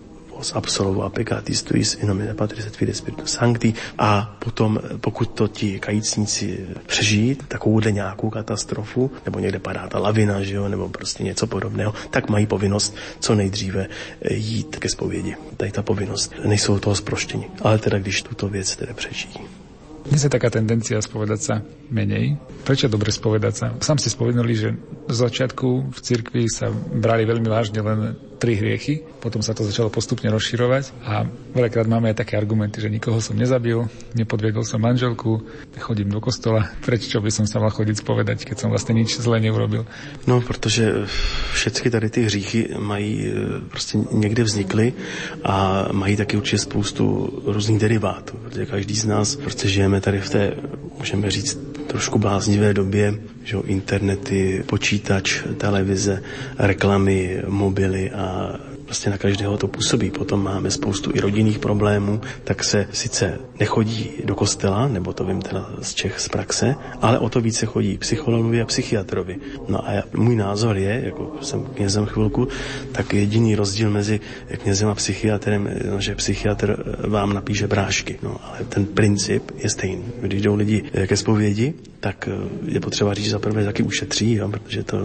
os 0.46 0.54
absolvo 0.54 1.02
peccatis 1.10 1.66
tuis 1.66 1.98
in 1.98 2.08
nomine 2.08 2.38
Patris 2.38 2.66
et 2.66 2.78
Filii 2.78 2.94
Spiritus 2.94 3.34
Sancti 3.34 3.74
a 3.98 4.38
potom, 4.40 4.78
pokud 5.02 5.26
to 5.34 5.48
ti 5.48 5.80
kajícníci 5.80 6.68
přežijí, 6.86 7.36
takovouhle 7.36 7.92
nějakou 7.92 8.30
katastrofu, 8.30 9.12
nebo 9.26 9.40
někde 9.40 9.60
padá 9.60 9.88
ta 9.88 10.00
lavina, 10.00 10.44
že 10.44 10.56
jo, 10.56 10.70
nebo 10.70 10.90
prostě 10.90 11.24
něco 11.24 11.48
podobného, 11.48 11.94
tak 12.10 12.30
mají 12.30 12.46
povinnost 12.46 12.96
co 13.20 13.36
nejdříve 13.36 13.88
jít 14.30 14.76
ke 14.76 14.90
zpovědi. 14.90 15.36
Tady 15.58 15.72
ta 15.72 15.82
povinnost 15.82 16.34
nejsou 16.46 16.80
toho 16.80 16.96
zproštění. 16.96 17.46
Ale 17.62 17.80
teda, 17.80 18.00
když 18.00 18.22
tuto 18.22 18.48
věc 18.50 18.76
teda 18.76 18.94
přežijí. 18.94 19.66
Dnes 20.06 20.22
je 20.22 20.30
taká 20.30 20.54
tendencia 20.54 21.02
spovedať 21.02 21.40
sa 21.42 21.56
menej. 21.90 22.38
Prečo 22.62 22.86
dobre 22.86 23.10
spovedať 23.10 23.54
sa? 23.58 23.68
Sám 23.82 23.98
si 23.98 24.14
spovedali, 24.14 24.54
že 24.54 24.78
z 25.10 25.18
začiatku 25.18 25.90
v 25.90 25.98
cirkvi 25.98 26.46
sa 26.46 26.70
brali 26.70 27.26
veľmi 27.26 27.50
vážne 27.50 27.82
len 27.82 28.14
tri 28.46 28.54
hriechy, 28.62 29.02
potom 29.02 29.42
sa 29.42 29.58
to 29.58 29.66
začalo 29.66 29.90
postupne 29.90 30.30
rozširovať 30.30 30.94
a 31.02 31.26
veľakrát 31.58 31.90
máme 31.90 32.14
aj 32.14 32.22
také 32.22 32.38
argumenty, 32.38 32.78
že 32.78 32.94
nikoho 32.94 33.18
som 33.18 33.34
nezabil, 33.34 33.90
nepodviedol 34.14 34.62
som 34.62 34.78
manželku, 34.78 35.42
chodím 35.82 36.14
do 36.14 36.22
kostola, 36.22 36.70
prečo 36.86 37.18
by 37.18 37.34
som 37.34 37.50
sa 37.50 37.58
mal 37.58 37.74
chodiť 37.74 38.06
spovedať, 38.06 38.46
keď 38.46 38.58
som 38.62 38.70
vlastne 38.70 38.94
nič 38.94 39.18
zle 39.18 39.42
neurobil. 39.42 39.90
No, 40.30 40.46
protože 40.46 41.10
všechny 41.58 41.90
tady 41.92 42.10
ty 42.10 42.22
hříchy 42.30 42.70
mají 42.78 43.26
e, 43.26 43.32
prostě 43.66 43.98
někde 44.12 44.44
vznikly 44.44 44.94
a 45.42 45.88
mají 45.92 46.16
taky 46.16 46.38
určitě 46.38 46.70
spoustu 46.70 47.34
různých 47.46 47.80
derivátů, 47.82 48.38
protože 48.38 48.66
každý 48.66 48.96
z 48.96 49.06
nás 49.06 49.36
prostě 49.36 49.68
žijeme 49.68 50.02
tady 50.02 50.22
v 50.22 50.30
té, 50.30 50.54
můžeme 50.98 51.32
říct, 51.32 51.75
trošku 51.88 52.20
bláznivé 52.20 52.74
době, 52.74 53.14
že 53.44 53.58
internety, 53.66 54.64
počítač, 54.66 55.44
televize, 55.58 56.24
reklamy, 56.58 57.44
mobily 57.48 58.12
a 58.12 58.56
prostě 58.86 59.10
na 59.10 59.18
každého 59.18 59.58
to 59.58 59.68
působí. 59.68 60.12
Potom 60.12 60.44
máme 60.44 60.72
spoustu 60.72 61.12
i 61.14 61.20
rodinných 61.20 61.60
problémů, 61.60 62.22
tak 62.44 62.64
se 62.64 62.88
sice 62.92 63.40
nechodí 63.60 64.12
do 64.26 64.36
kostela, 64.36 64.88
nebo 64.88 65.14
to 65.14 65.26
vím 65.26 65.42
teda 65.42 65.70
z 65.82 65.94
Čech 65.94 66.20
z 66.20 66.30
praxe, 66.30 66.76
ale 67.02 67.20
o 67.20 67.30
to 67.30 67.42
více 67.42 67.66
chodí 67.66 67.98
psychologovi 67.98 68.62
a 68.62 68.66
psychiatrovi. 68.66 69.38
No 69.68 69.90
a 69.90 70.04
můj 70.14 70.36
názor 70.36 70.78
je, 70.78 71.02
jako 71.06 71.36
jsem 71.42 71.64
knězem 71.64 72.06
chvilku, 72.06 72.48
tak 72.92 73.14
jediný 73.14 73.56
rozdíl 73.56 73.90
mezi 73.90 74.20
knězem 74.64 74.90
a 74.90 74.96
psychiatrem, 74.96 75.70
no, 75.92 76.02
že 76.02 76.16
psychiatr 76.16 76.96
vám 77.08 77.34
napíše 77.34 77.68
brášky, 77.68 78.20
no, 78.24 78.38
ale 78.44 78.60
ten 78.70 78.86
princip 78.86 79.52
je 79.58 79.70
stejný. 79.70 80.04
Když 80.22 80.42
jdou 80.42 80.56
lidi 80.56 80.84
ke 81.08 81.18
zpovědi, 81.18 81.74
tak 82.00 82.30
je 82.66 82.80
potřeba 82.80 83.14
říct 83.14 83.30
za 83.30 83.40
prvé, 83.40 83.66
taky 83.66 83.84
ušetří, 83.84 84.34
jo, 84.34 84.50
protože 84.50 84.84
to 84.84 84.98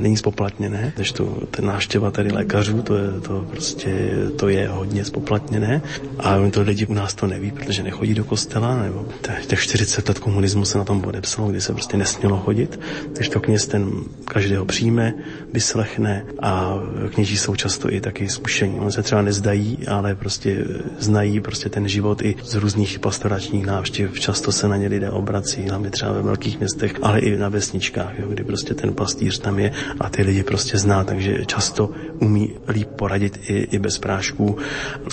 není 0.00 0.16
spoplatněné, 0.16 0.92
než 0.98 1.12
to, 1.12 1.24
ten 1.50 1.66
návštěva 1.66 2.10
tady 2.10 2.32
lékařů, 2.32 2.82
to 2.82 2.96
je, 2.96 3.20
to 3.20 3.31
to 3.32 3.46
prostě 3.50 4.10
to 4.36 4.48
je 4.48 4.68
hodně 4.68 5.04
spoplatněné 5.04 5.82
a 6.18 6.50
to 6.50 6.62
lidi 6.62 6.86
u 6.86 6.94
nás 6.94 7.14
to 7.14 7.26
neví, 7.26 7.50
protože 7.50 7.82
nechodí 7.82 8.14
do 8.14 8.24
kostela, 8.24 8.82
nebo 8.82 9.06
těch 9.46 9.60
40 9.60 10.08
let 10.08 10.18
komunismu 10.18 10.64
se 10.64 10.78
na 10.78 10.84
tom 10.84 11.00
podepsalo, 11.00 11.48
kdy 11.48 11.60
se 11.60 11.72
prostě 11.72 11.96
nesmělo 11.96 12.36
chodit, 12.36 12.80
takže 13.12 13.30
to 13.30 13.40
kněz 13.40 13.66
ten 13.66 13.90
každého 14.24 14.64
přijme, 14.64 15.14
vyslechne 15.52 16.24
a 16.42 16.78
kněží 17.14 17.36
jsou 17.36 17.56
často 17.56 17.92
i 17.92 18.00
taky 18.00 18.28
zkušení. 18.28 18.80
On 18.80 18.92
se 18.92 19.02
třeba 19.02 19.22
nezdají, 19.22 19.78
ale 19.88 20.14
prostě 20.14 20.64
znají 20.98 21.40
prostě 21.40 21.68
ten 21.68 21.88
život 21.88 22.22
i 22.22 22.36
z 22.42 22.54
různých 22.54 22.98
pastoračních 22.98 23.66
návštěv. 23.66 24.20
Často 24.20 24.52
se 24.52 24.68
na 24.68 24.76
ně 24.76 24.88
lidé 24.88 25.10
obrací, 25.10 25.68
hlavně 25.68 25.90
třeba 25.90 26.12
ve 26.12 26.22
velkých 26.22 26.58
městech, 26.58 26.94
ale 27.02 27.20
i 27.20 27.38
na 27.38 27.48
vesničkách, 27.48 28.18
jo, 28.18 28.28
kdy 28.28 28.44
prostě 28.44 28.74
ten 28.74 28.94
pastýř 28.94 29.38
tam 29.38 29.58
je 29.58 29.72
a 30.00 30.08
ty 30.08 30.22
lidi 30.22 30.42
prostě 30.42 30.78
zná, 30.78 31.04
takže 31.04 31.44
často 31.46 31.90
umí 32.18 32.54
líp 32.68 32.88
poradit 32.88 33.11
i, 33.16 33.54
i 33.70 33.78
bez 33.78 33.98
prášků 33.98 34.58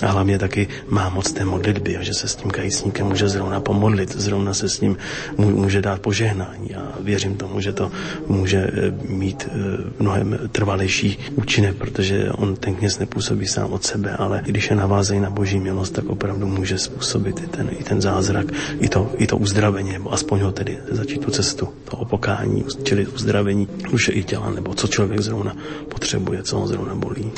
a 0.02 0.06
hlavně 0.06 0.38
taky 0.38 0.68
má 0.88 1.08
moc 1.08 1.32
té 1.32 1.44
modlitby, 1.44 1.98
že 2.00 2.14
se 2.14 2.28
s 2.28 2.36
tím 2.36 2.50
kajícníkem 2.50 3.06
může 3.06 3.28
zrovna 3.28 3.60
pomodlit, 3.60 4.16
zrovna 4.16 4.54
se 4.54 4.68
s 4.68 4.80
ním 4.80 4.96
může 5.38 5.82
dát 5.82 6.00
požehnání 6.00 6.74
a 6.74 6.82
věřím 7.00 7.36
tomu, 7.36 7.60
že 7.60 7.72
to 7.72 7.90
může 8.26 8.58
eh, 8.58 8.92
mít 9.08 9.48
eh, 9.48 9.58
mnohem 9.98 10.38
trvalejší 10.52 11.18
účinek, 11.34 11.76
protože 11.76 12.30
on 12.32 12.56
ten 12.56 12.74
kněz 12.74 12.98
nepůsobí 12.98 13.46
sám 13.46 13.72
od 13.72 13.84
sebe, 13.84 14.10
ale 14.10 14.42
když 14.46 14.70
je 14.70 14.76
navázaný 14.76 15.20
na 15.20 15.30
boží 15.30 15.60
milost, 15.60 15.94
tak 15.94 16.04
opravdu 16.06 16.46
může 16.46 16.78
způsobit 16.78 17.40
i 17.40 17.46
ten, 17.46 17.70
i 17.78 17.84
ten 17.84 18.00
zázrak, 18.00 18.46
i 18.80 18.88
to, 18.88 19.12
i 19.16 19.26
to 19.26 19.36
uzdravení, 19.36 19.92
nebo 19.92 20.12
aspoň 20.12 20.40
ho 20.40 20.52
tedy 20.52 20.78
začít 20.90 21.20
tu 21.24 21.30
cestu 21.30 21.68
toho 21.84 22.04
pokání, 22.04 22.64
čili 22.82 23.06
uzdravení 23.06 23.68
duše 23.90 24.12
i 24.12 24.24
těla, 24.24 24.50
nebo 24.50 24.74
co 24.74 24.88
člověk 24.88 25.20
zrovna 25.20 25.56
potřebuje, 25.88 26.42
co 26.42 26.58
ho 26.58 26.66
zrovna 26.66 26.94
bolí. 26.94 27.32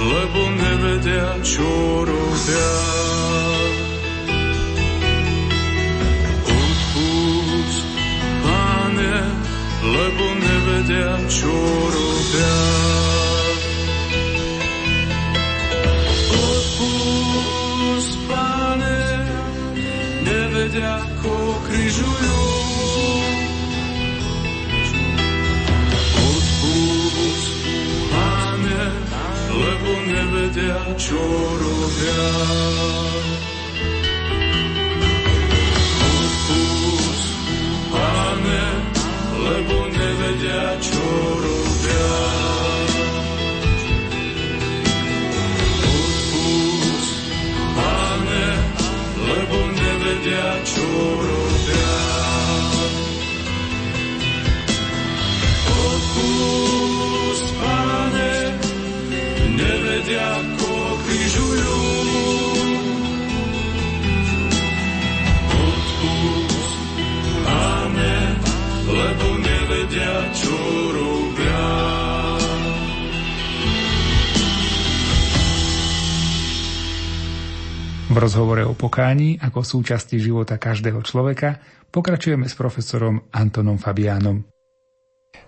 Lebo 0.00 0.40
nevedia, 0.56 1.36
čo 1.44 1.68
robia. 2.08 2.72
Odpúšť, 6.48 7.84
Pane, 8.40 9.16
lebo 9.84 10.24
nevedia, 10.40 11.12
čo 11.28 11.52
robia. 11.92 12.60
Odpúšť, 16.32 18.12
Pane, 18.24 19.00
nevedia, 20.24 20.96
ako 21.04 21.34
križujú. 21.68 22.69
Čo 30.96 31.20
robia. 31.60 33.59
Rozhovore 78.20 78.62
o 78.68 78.76
pokání 78.76 79.40
ako 79.40 79.64
súčasti 79.64 80.20
života 80.20 80.60
každého 80.60 81.00
človeka 81.00 81.56
pokračujeme 81.88 82.44
s 82.44 82.54
profesorom 82.54 83.26
Antonom 83.32 83.80
Fabiánom. 83.80 84.44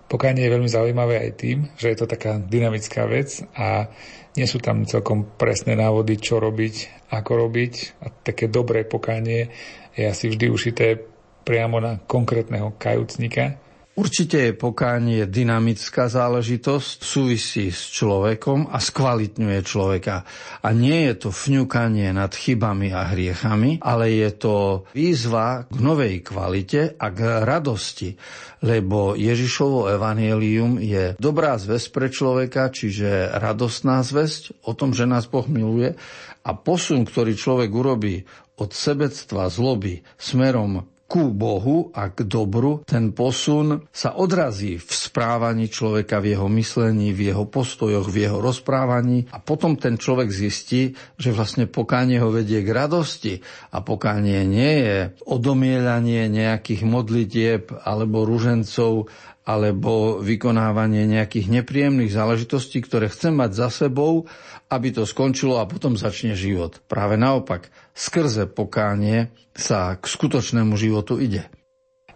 Pokánie 0.09 0.45
je 0.45 0.53
veľmi 0.53 0.69
zaujímavé 0.69 1.21
aj 1.23 1.31
tým, 1.39 1.57
že 1.79 1.93
je 1.93 1.97
to 1.97 2.05
taká 2.09 2.37
dynamická 2.37 3.07
vec 3.07 3.39
a 3.55 3.87
nie 4.35 4.49
sú 4.49 4.59
tam 4.59 4.83
celkom 4.83 5.37
presné 5.37 5.77
návody, 5.77 6.19
čo 6.19 6.41
robiť, 6.41 7.07
ako 7.13 7.31
robiť. 7.47 7.73
A 8.03 8.11
také 8.11 8.49
dobré 8.49 8.83
pokánie 8.83 9.53
je 9.93 10.03
asi 10.03 10.29
vždy 10.33 10.49
ušité 10.49 10.97
priamo 11.45 11.77
na 11.79 12.01
konkrétneho 12.03 12.75
kajúcnika. 12.75 13.62
Určite 13.93 14.49
je 14.49 14.57
pokánie 14.57 15.29
dynamická 15.29 16.09
záležitosť, 16.09 17.05
súvisí 17.05 17.69
s 17.69 17.93
človekom 17.93 18.73
a 18.73 18.81
skvalitňuje 18.81 19.59
človeka. 19.61 20.25
A 20.65 20.73
nie 20.73 21.05
je 21.05 21.13
to 21.21 21.29
fňukanie 21.29 22.09
nad 22.09 22.33
chybami 22.33 22.89
a 22.89 23.13
hriechami, 23.13 23.77
ale 23.85 24.17
je 24.17 24.29
to 24.33 24.55
výzva 24.97 25.69
k 25.69 25.77
novej 25.77 26.25
kvalite 26.25 26.97
a 26.97 27.05
k 27.13 27.45
radosti. 27.45 28.17
Lebo 28.65 29.13
Ježišovo 29.13 29.85
evanielium 29.93 30.81
je 30.81 31.13
dobrá 31.21 31.61
zväzť 31.61 31.87
pre 31.93 32.09
človeka, 32.09 32.73
čiže 32.73 33.29
radostná 33.37 34.01
zväzť 34.01 34.65
o 34.65 34.73
tom, 34.73 34.97
že 34.97 35.05
nás 35.05 35.29
Boh 35.29 35.45
miluje 35.45 35.93
a 36.41 36.51
posun, 36.57 37.05
ktorý 37.05 37.37
človek 37.37 37.69
urobí 37.69 38.25
od 38.57 38.73
sebectva, 38.73 39.53
zloby 39.53 40.01
smerom 40.17 40.92
ku 41.05 41.29
Bohu 41.29 41.93
a 41.93 42.09
k 42.09 42.25
dobru, 42.25 42.81
ten 42.87 43.13
posun 43.13 43.85
sa 43.93 44.17
odrazí 44.17 44.81
v 44.81 44.89
správaní 44.89 45.69
človeka, 45.69 46.17
v 46.17 46.33
jeho 46.33 46.47
myslení, 46.49 47.13
v 47.13 47.29
jeho 47.29 47.45
postojoch, 47.45 48.09
v 48.09 48.25
jeho 48.25 48.39
rozprávaní. 48.41 49.29
A 49.29 49.37
potom 49.37 49.77
ten 49.77 50.01
človek 50.01 50.33
zistí, 50.33 50.97
že 51.19 51.35
vlastne 51.35 51.69
pokánie 51.69 52.17
ho 52.17 52.33
vedie 52.33 52.65
k 52.65 52.69
radosti. 52.73 53.33
A 53.69 53.85
pokánie 53.85 54.41
nie 54.47 54.73
je 54.81 54.97
odomielanie 55.27 56.31
nejakých 56.31 56.81
modlitieb 56.81 57.63
alebo 57.85 58.25
ružencov 58.25 59.11
alebo 59.43 60.23
vykonávanie 60.23 61.03
nejakých 61.03 61.51
nepríjemných 61.51 62.15
záležitostí, 62.15 62.79
ktoré 62.79 63.11
chcem 63.11 63.35
mať 63.35 63.51
za 63.51 63.67
sebou, 63.69 64.23
aby 64.71 64.95
to 64.95 65.03
skončilo 65.03 65.59
a 65.59 65.67
potom 65.67 65.99
začne 65.99 66.31
život. 66.31 66.79
Práve 66.87 67.19
naopak, 67.19 67.67
skrze 67.91 68.47
pokánie 68.47 69.35
sa 69.51 69.99
k 69.99 70.03
skutočnému 70.07 70.79
životu 70.79 71.19
ide. 71.19 71.51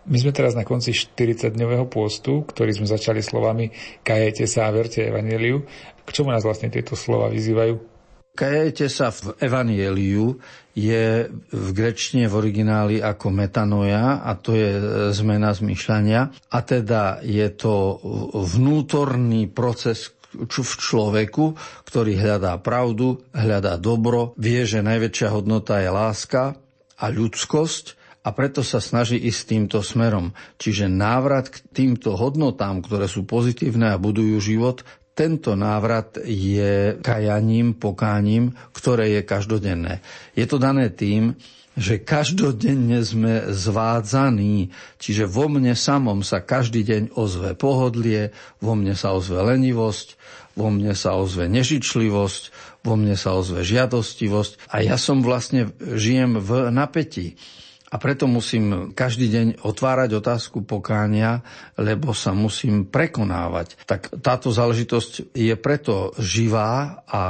My 0.08 0.24
sme 0.24 0.32
teraz 0.32 0.56
na 0.56 0.64
konci 0.64 0.96
40-dňového 0.96 1.92
pôstu, 1.92 2.48
ktorý 2.48 2.72
sme 2.80 2.88
začali 2.88 3.20
slovami 3.20 3.76
kajete 4.08 4.48
sa 4.48 4.72
a 4.72 4.76
verte 4.76 5.04
evaneliu. 5.04 5.68
K 6.08 6.10
čomu 6.16 6.32
nás 6.32 6.48
vlastne 6.48 6.72
tieto 6.72 6.96
slova 6.96 7.28
vyzývajú? 7.28 7.97
Kajete 8.38 8.86
sa 8.86 9.10
v 9.10 9.34
evanieliu 9.42 10.38
je 10.78 11.26
v 11.50 11.68
grečtine 11.74 12.30
v 12.30 12.38
origináli 12.38 13.02
ako 13.02 13.34
metanoja 13.34 14.22
a 14.22 14.38
to 14.38 14.54
je 14.54 14.78
zmena 15.10 15.58
zmyšľania 15.58 16.54
a 16.54 16.58
teda 16.62 17.26
je 17.26 17.50
to 17.50 17.98
vnútorný 18.38 19.50
proces 19.50 20.14
v 20.38 20.54
človeku, 20.54 21.58
ktorý 21.90 22.14
hľadá 22.14 22.62
pravdu, 22.62 23.26
hľadá 23.34 23.82
dobro, 23.82 24.38
vie, 24.38 24.70
že 24.70 24.86
najväčšia 24.86 25.34
hodnota 25.34 25.82
je 25.82 25.90
láska 25.90 26.54
a 26.94 27.06
ľudskosť 27.10 27.98
a 28.22 28.30
preto 28.36 28.60
sa 28.62 28.84
snaží 28.84 29.18
ísť 29.18 29.42
týmto 29.50 29.80
smerom. 29.80 30.36
Čiže 30.60 30.92
návrat 30.92 31.48
k 31.48 31.64
týmto 31.72 32.14
hodnotám, 32.20 32.84
ktoré 32.84 33.08
sú 33.08 33.24
pozitívne 33.24 33.96
a 33.96 34.02
budujú 34.02 34.38
život, 34.44 34.84
tento 35.18 35.58
návrat 35.58 36.22
je 36.22 37.02
kajaním, 37.02 37.74
pokáním, 37.74 38.54
ktoré 38.70 39.18
je 39.18 39.22
každodenné. 39.26 40.06
Je 40.38 40.46
to 40.46 40.62
dané 40.62 40.94
tým, 40.94 41.34
že 41.78 42.02
každodenne 42.02 43.02
sme 43.06 43.54
zvádzaní, 43.54 44.74
čiže 44.98 45.30
vo 45.30 45.50
mne 45.50 45.74
samom 45.78 46.22
sa 46.22 46.42
každý 46.42 46.86
deň 46.86 47.04
ozve 47.18 47.54
pohodlie, 47.54 48.34
vo 48.62 48.74
mne 48.78 48.94
sa 48.98 49.14
ozve 49.14 49.42
lenivosť, 49.42 50.18
vo 50.58 50.74
mne 50.74 50.98
sa 50.98 51.14
ozve 51.18 51.46
nežičlivosť, 51.46 52.44
vo 52.82 52.94
mne 52.98 53.14
sa 53.14 53.38
ozve 53.38 53.62
žiadostivosť 53.62 54.74
a 54.74 54.82
ja 54.82 54.98
som 54.98 55.22
vlastne 55.22 55.70
žijem 55.78 56.42
v 56.42 56.74
napätí. 56.74 57.38
A 57.88 57.96
preto 58.04 58.28
musím 58.28 58.92
každý 58.92 59.32
deň 59.32 59.48
otvárať 59.64 60.20
otázku 60.20 60.68
pokánia, 60.68 61.40
lebo 61.80 62.12
sa 62.12 62.36
musím 62.36 62.84
prekonávať. 62.84 63.80
Tak 63.88 64.20
táto 64.20 64.52
záležitosť 64.52 65.32
je 65.32 65.56
preto 65.56 66.12
živá 66.20 67.00
a 67.08 67.24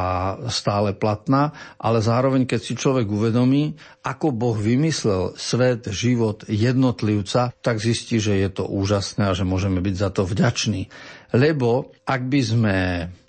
stále 0.49 0.97
platná, 0.97 1.53
ale 1.77 2.01
zároveň, 2.01 2.49
keď 2.49 2.59
si 2.65 2.73
človek 2.73 3.05
uvedomí, 3.05 3.77
ako 4.01 4.33
Boh 4.33 4.57
vymyslel 4.57 5.37
svet, 5.37 5.93
život 5.93 6.41
jednotlivca, 6.49 7.53
tak 7.61 7.77
zistí, 7.77 8.17
že 8.17 8.41
je 8.41 8.49
to 8.49 8.65
úžasné 8.65 9.29
a 9.29 9.37
že 9.37 9.45
môžeme 9.45 9.77
byť 9.77 9.95
za 9.95 10.09
to 10.09 10.25
vďační. 10.25 10.89
Lebo 11.37 11.93
ak 12.07 12.21
by 12.25 12.41
sme 12.41 12.77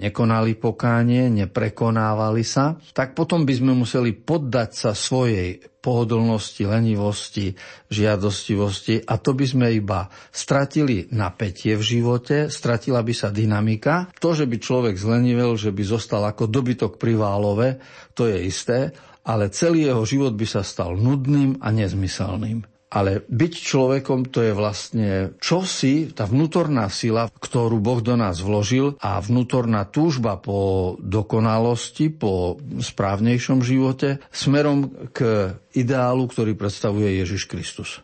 nekonali 0.00 0.56
pokánie, 0.56 1.28
neprekonávali 1.28 2.46
sa, 2.46 2.78
tak 2.96 3.12
potom 3.12 3.44
by 3.44 3.52
sme 3.52 3.72
museli 3.74 4.16
poddať 4.16 4.70
sa 4.72 4.90
svojej 4.94 5.60
pohodlnosti, 5.78 6.66
lenivosti, 6.66 7.54
žiadostivosti 7.88 9.06
a 9.06 9.14
to 9.18 9.30
by 9.34 9.46
sme 9.46 9.66
iba 9.70 10.10
stratili 10.34 11.06
napätie 11.14 11.78
v 11.78 11.84
živote, 11.84 12.50
stratila 12.50 13.02
by 13.02 13.14
sa 13.14 13.30
dynamika. 13.30 14.10
To, 14.18 14.34
že 14.34 14.50
by 14.50 14.56
človek 14.58 14.96
zlenivel, 14.98 15.54
že 15.54 15.70
by 15.70 15.82
zostal 15.86 16.26
ako 16.26 16.50
dobytok 16.50 16.98
pri 16.98 17.14
válove, 17.14 17.78
to 18.14 18.26
je 18.26 18.38
isté, 18.42 18.90
ale 19.28 19.52
celý 19.52 19.92
jeho 19.92 20.02
život 20.08 20.34
by 20.34 20.46
sa 20.48 20.64
stal 20.64 20.96
nudným 20.96 21.60
a 21.60 21.68
nezmyselným. 21.70 22.77
Ale 22.88 23.20
byť 23.28 23.52
človekom 23.52 24.32
to 24.32 24.40
je 24.40 24.52
vlastne 24.56 25.08
čosi, 25.38 26.08
tá 26.12 26.24
vnútorná 26.24 26.88
sila, 26.88 27.28
ktorú 27.28 27.78
Boh 27.84 28.00
do 28.00 28.16
nás 28.16 28.40
vložil 28.40 28.96
a 29.04 29.20
vnútorná 29.20 29.84
túžba 29.84 30.40
po 30.40 30.96
dokonalosti, 31.00 32.08
po 32.08 32.56
správnejšom 32.80 33.60
živote 33.60 34.24
smerom 34.32 35.12
k 35.12 35.52
ideálu, 35.76 36.26
ktorý 36.32 36.56
predstavuje 36.56 37.20
Ježiš 37.20 37.44
Kristus. 37.44 38.00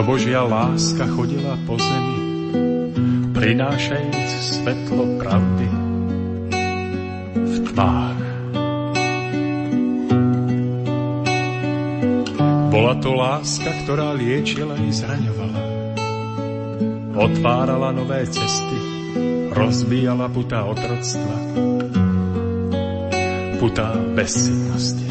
Čo 0.00 0.08
Božia 0.08 0.40
láska 0.48 1.04
chodila 1.12 1.60
po 1.68 1.76
zemi, 1.76 2.16
prinášajúc 3.36 4.30
svetlo 4.48 5.20
pravdy 5.20 5.68
v 7.36 7.56
tmách. 7.68 8.20
Bola 12.72 12.96
to 12.96 13.12
láska, 13.12 13.68
ktorá 13.84 14.16
liečila 14.16 14.72
i 14.80 14.88
zraňovala. 14.88 15.62
Otvárala 17.20 17.92
nové 17.92 18.24
cesty, 18.24 18.80
rozbíjala 19.52 20.32
putá 20.32 20.64
otroctva, 20.64 21.36
putá 23.60 24.00
bezsidnosti. 24.16 25.09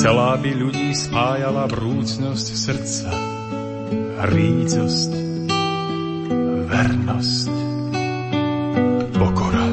Chcela 0.00 0.32
by 0.40 0.52
ľudí 0.56 0.96
spájala 0.96 1.68
vrúcnosť 1.68 2.46
srdca, 2.56 3.12
rícosť, 4.32 5.12
vernosť, 6.72 7.52
pokora. 9.12 9.68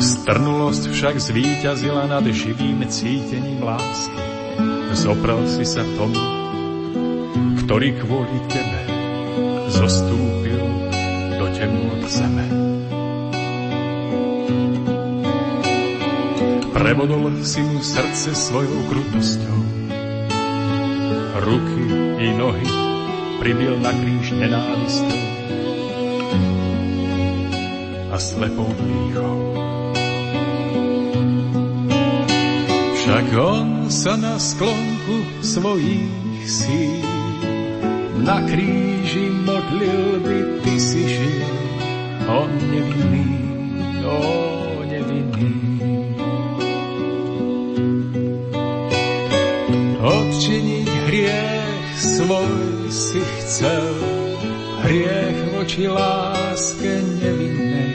Strnulosť 0.00 0.88
však 0.88 1.14
zvíťazila 1.20 2.08
nad 2.08 2.24
živým 2.24 2.88
cítením 2.88 3.60
lásky. 3.60 4.24
Zopral 4.96 5.44
si 5.52 5.68
sa 5.68 5.84
tomu, 6.00 6.16
ktorý 7.60 7.92
kvôli 8.00 8.40
tebe 8.48 8.80
zostúpil 9.68 10.64
do 11.36 11.44
temnôt 11.52 12.00
zeme. 12.08 12.67
Prebodol 16.78 17.42
si 17.42 17.58
mu 17.58 17.82
srdce 17.82 18.38
svojou 18.38 18.86
krutosťou. 18.86 19.58
Ruky 21.42 21.84
i 22.22 22.28
nohy 22.38 22.70
pribil 23.42 23.82
na 23.82 23.90
kríž 23.90 24.38
nenávistou 24.38 25.18
a 28.14 28.16
slepou 28.22 28.70
dýchou. 28.78 29.38
Však 32.94 33.26
on 33.34 33.90
sa 33.90 34.14
na 34.14 34.38
sklonku 34.38 35.42
svojich 35.42 36.46
síl 36.46 37.02
na 38.22 38.38
kríži 38.46 39.34
modlil 39.42 40.22
by 40.22 40.38
ty 40.62 40.74
si 40.78 41.02
žil, 41.10 41.42
on 42.30 42.50
nevinný, 42.70 43.30
on 44.06 44.57
svoj 52.18 52.90
si 52.90 53.22
chcel, 53.22 53.94
hriech 54.82 55.38
voči 55.54 55.86
láske 55.86 56.98
nevinnej, 57.22 57.94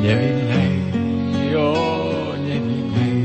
nevinnej, 0.00 0.72
jo, 1.52 1.76
nevinnej. 2.40 3.20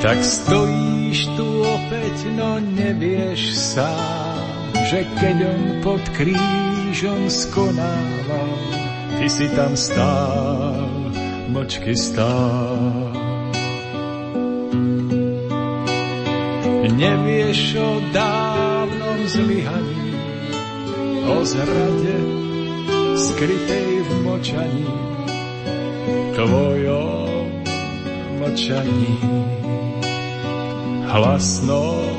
Tak 0.00 0.18
stojíš 0.24 1.28
tu 1.36 1.48
opäť, 1.60 2.16
no 2.40 2.56
nevieš 2.56 3.52
sám, 3.52 4.72
že 4.88 5.04
keď 5.20 5.36
on 5.44 5.62
pod 5.84 6.00
krížom 6.16 7.28
skonával, 7.28 8.52
ty 9.20 9.28
si 9.28 9.44
tam 9.52 9.76
stál, 9.76 10.88
močky 11.52 11.92
stál. 11.92 13.01
Nevieš 16.92 17.80
o 17.80 17.90
dávnom 18.12 19.24
zlyhaní, 19.24 20.12
o 21.24 21.40
zrade 21.40 22.18
skrytej 23.16 23.90
v 24.04 24.10
močaní, 24.22 24.92
tvojom 26.36 27.48
močaní, 28.44 29.16
hlasnom 31.08 32.12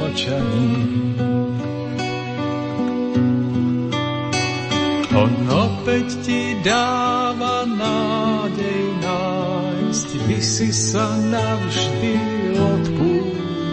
močaní. 0.00 0.72
On 5.18 5.32
opäť 5.50 6.06
ti 6.22 6.56
dáva 6.62 7.66
nádej 7.66 8.84
nájsť, 9.02 10.08
by 10.30 10.38
si 10.38 10.70
sa 10.70 11.10
navždy 11.18 12.14
odpúšť 12.54 13.17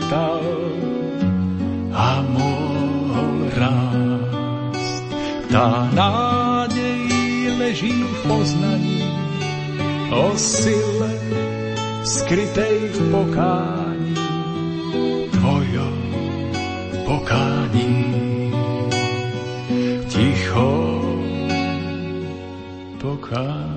stal 0.05 0.45
a 1.89 2.21
mohol 2.29 3.49
rásť. 3.57 4.77
Tá 5.49 5.89
nádej 5.97 7.09
leží 7.57 7.95
v 8.05 8.15
poznaní 8.29 9.01
o 10.13 10.37
sile 10.37 11.13
skrytej 12.05 12.93
v 12.93 12.99
pokání 13.09 14.17
tvojom 15.33 15.97
pokání. 17.09 17.97
Ticho 20.05 20.69
pokání. 23.01 23.74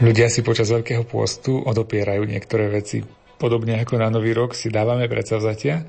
Ľudia 0.00 0.32
si 0.32 0.40
počas 0.40 0.72
Veľkého 0.72 1.04
pôstu 1.04 1.60
odopierajú 1.60 2.24
niektoré 2.24 2.72
veci. 2.72 3.04
Podobne 3.36 3.76
ako 3.84 4.00
na 4.00 4.08
Nový 4.08 4.32
rok 4.32 4.56
si 4.56 4.72
dávame 4.72 5.04
predsavzatia, 5.12 5.84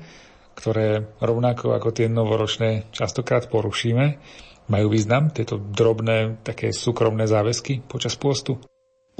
ktoré 0.52 1.16
rovnako 1.16 1.72
ako 1.72 1.96
tie 1.96 2.12
novoročné 2.12 2.92
častokrát 2.92 3.48
porušíme. 3.48 4.20
Majú 4.68 4.86
význam 4.92 5.32
tieto 5.32 5.56
drobné, 5.56 6.44
také 6.44 6.76
súkromné 6.76 7.24
záväzky 7.24 7.80
počas 7.88 8.12
pôstu? 8.20 8.60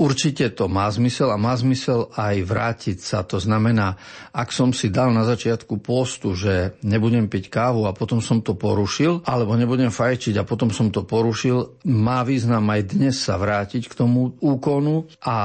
Určite 0.03 0.51
to 0.51 0.67
má 0.67 0.91
zmysel 0.91 1.31
a 1.31 1.39
má 1.39 1.55
zmysel 1.55 2.11
aj 2.19 2.43
vrátiť 2.43 2.99
sa. 2.99 3.23
To 3.23 3.39
znamená, 3.39 3.95
ak 4.35 4.51
som 4.51 4.75
si 4.75 4.91
dal 4.91 5.15
na 5.15 5.23
začiatku 5.23 5.79
postu, 5.79 6.35
že 6.35 6.75
nebudem 6.83 7.31
piť 7.31 7.47
kávu 7.47 7.87
a 7.87 7.95
potom 7.95 8.19
som 8.19 8.43
to 8.43 8.59
porušil, 8.59 9.23
alebo 9.23 9.55
nebudem 9.55 9.95
fajčiť 9.95 10.43
a 10.43 10.49
potom 10.49 10.75
som 10.75 10.91
to 10.91 11.07
porušil, 11.07 11.87
má 11.87 12.27
význam 12.27 12.67
aj 12.67 12.83
dnes 12.99 13.15
sa 13.15 13.39
vrátiť 13.39 13.87
k 13.87 13.95
tomu 13.95 14.35
úkonu 14.43 15.07
a 15.23 15.39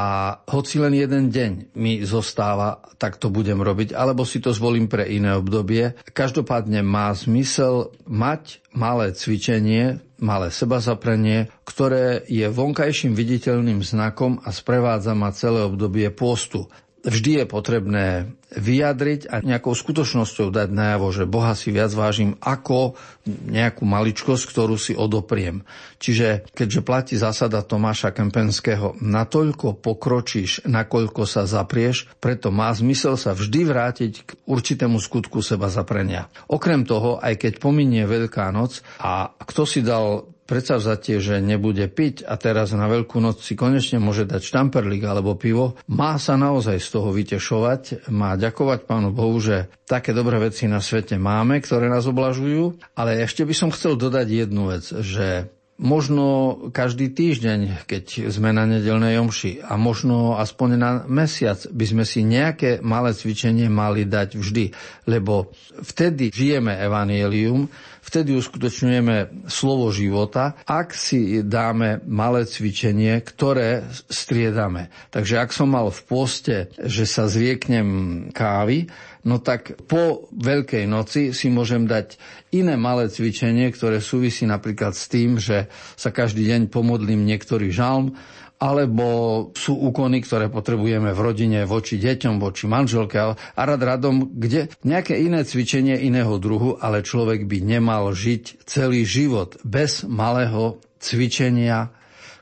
hoci 0.49 0.81
len 0.81 0.97
jeden 0.97 1.29
deň 1.29 1.77
mi 1.77 2.01
zostáva, 2.01 2.81
tak 2.97 3.21
to 3.21 3.29
budem 3.29 3.61
robiť, 3.61 3.93
alebo 3.93 4.25
si 4.25 4.41
to 4.41 4.49
zvolím 4.57 4.89
pre 4.89 5.05
iné 5.05 5.37
obdobie. 5.37 5.93
Každopádne 6.17 6.81
má 6.81 7.13
zmysel 7.13 7.93
mať 8.09 8.65
malé 8.73 9.13
cvičenie, 9.13 10.01
malé 10.17 10.49
sebazaprenie, 10.49 11.47
ktoré 11.63 12.25
je 12.27 12.47
vonkajším 12.49 13.13
viditeľným 13.13 13.85
znakom 13.85 14.41
a 14.43 14.49
sprevádza 14.51 15.13
ma 15.13 15.31
celé 15.31 15.63
obdobie 15.63 16.09
postu 16.11 16.67
vždy 17.07 17.43
je 17.43 17.45
potrebné 17.47 18.07
vyjadriť 18.47 19.27
a 19.27 19.43
nejakou 19.43 19.75
skutočnosťou 19.75 20.55
dať 20.55 20.69
najavo, 20.71 21.07
že 21.11 21.27
Boha 21.27 21.51
si 21.51 21.71
viac 21.71 21.91
vážim 21.91 22.39
ako 22.39 22.95
nejakú 23.27 23.83
maličkosť, 23.83 24.43
ktorú 24.47 24.79
si 24.79 24.95
odopriem. 24.95 25.67
Čiže 25.99 26.47
keďže 26.55 26.81
platí 26.83 27.13
zásada 27.19 27.59
Tomáša 27.63 28.15
Kempenského, 28.15 28.95
natoľko 29.03 29.79
pokročíš, 29.83 30.63
nakoľko 30.63 31.27
sa 31.27 31.43
zaprieš, 31.43 32.07
preto 32.23 32.51
má 32.51 32.71
zmysel 32.71 33.19
sa 33.19 33.35
vždy 33.35 33.67
vrátiť 33.67 34.13
k 34.23 34.29
určitému 34.47 34.99
skutku 34.99 35.43
seba 35.43 35.67
zaprenia. 35.67 36.31
Okrem 36.47 36.87
toho, 36.87 37.19
aj 37.19 37.35
keď 37.35 37.59
pominie 37.59 38.07
Veľká 38.07 38.47
noc 38.55 38.79
a 39.03 39.35
kto 39.43 39.67
si 39.67 39.83
dal 39.83 40.36
predsavzatie, 40.47 41.19
že 41.19 41.43
nebude 41.43 41.85
piť 41.91 42.23
a 42.23 42.39
teraz 42.39 42.71
na 42.71 42.87
Veľkú 42.87 43.19
noc 43.19 43.43
si 43.43 43.59
konečne 43.59 43.99
môže 43.99 44.23
dať 44.23 44.41
štamperlik 44.41 45.03
alebo 45.03 45.35
pivo, 45.35 45.75
má 45.91 46.15
sa 46.15 46.39
naozaj 46.39 46.79
z 46.79 46.87
toho 46.87 47.11
vytešovať, 47.11 48.07
má 48.15 48.39
ďakovať 48.39 48.87
Pánu 48.87 49.11
Bohu, 49.11 49.35
že 49.43 49.67
také 49.83 50.15
dobré 50.15 50.39
veci 50.39 50.65
na 50.71 50.79
svete 50.79 51.19
máme, 51.19 51.59
ktoré 51.59 51.91
nás 51.91 52.07
oblažujú, 52.07 52.79
ale 52.95 53.19
ešte 53.21 53.43
by 53.43 53.53
som 53.53 53.69
chcel 53.75 53.99
dodať 53.99 54.47
jednu 54.47 54.71
vec, 54.71 54.87
že 54.87 55.51
možno 55.77 56.57
každý 56.73 57.13
týždeň, 57.13 57.85
keď 57.85 58.33
sme 58.33 58.49
na 58.49 58.65
nedelnej 58.65 59.21
omši 59.21 59.61
a 59.61 59.77
možno 59.77 60.35
aspoň 60.41 60.69
na 60.73 60.91
mesiac 61.05 61.61
by 61.69 61.85
sme 61.85 62.03
si 62.03 62.25
nejaké 62.25 62.81
malé 62.81 63.13
cvičenie 63.13 63.69
mali 63.69 64.09
dať 64.09 64.41
vždy, 64.41 64.73
lebo 65.05 65.53
vtedy 65.85 66.33
žijeme 66.33 66.73
evanielium, 66.73 67.69
vtedy 68.07 68.39
uskutočňujeme 68.39 69.47
slovo 69.51 69.91
života, 69.91 70.55
ak 70.63 70.95
si 70.95 71.43
dáme 71.43 71.99
malé 72.07 72.47
cvičenie, 72.47 73.19
ktoré 73.19 73.83
striedame. 74.07 74.87
Takže 75.11 75.43
ak 75.43 75.51
som 75.51 75.75
mal 75.75 75.91
v 75.91 76.01
poste, 76.07 76.71
že 76.79 77.03
sa 77.03 77.27
zrieknem 77.27 78.31
kávy, 78.31 78.87
no 79.27 79.43
tak 79.43 79.75
po 79.91 80.31
Veľkej 80.31 80.87
noci 80.87 81.35
si 81.35 81.51
môžem 81.51 81.83
dať 81.83 82.15
iné 82.55 82.79
malé 82.79 83.11
cvičenie, 83.11 83.67
ktoré 83.75 83.99
súvisí 83.99 84.47
napríklad 84.47 84.95
s 84.95 85.11
tým, 85.11 85.35
že 85.35 85.67
sa 85.99 86.15
každý 86.15 86.47
deň 86.47 86.71
pomodlím 86.71 87.27
niektorý 87.27 87.75
žalm, 87.75 88.15
alebo 88.57 89.07
sú 89.53 89.77
úkony, 89.77 90.25
ktoré 90.25 90.49
potrebujeme 90.49 91.13
v 91.13 91.19
rodine 91.21 91.59
voči 91.69 92.01
deťom, 92.01 92.41
voči 92.41 92.65
manželke 92.65 93.21
a 93.21 93.61
rad 93.61 93.81
radom, 93.81 94.33
kde 94.33 94.73
nejaké 94.81 95.21
iné 95.21 95.45
cvičenie 95.45 95.93
iného 96.01 96.41
druhu, 96.41 96.81
ale 96.81 97.05
človek 97.05 97.45
by 97.45 97.57
nemal 97.61 98.09
žiť 98.13 98.65
celý 98.65 99.05
život 99.05 99.61
bez 99.61 100.01
malého 100.09 100.81
cvičenia, 100.97 101.93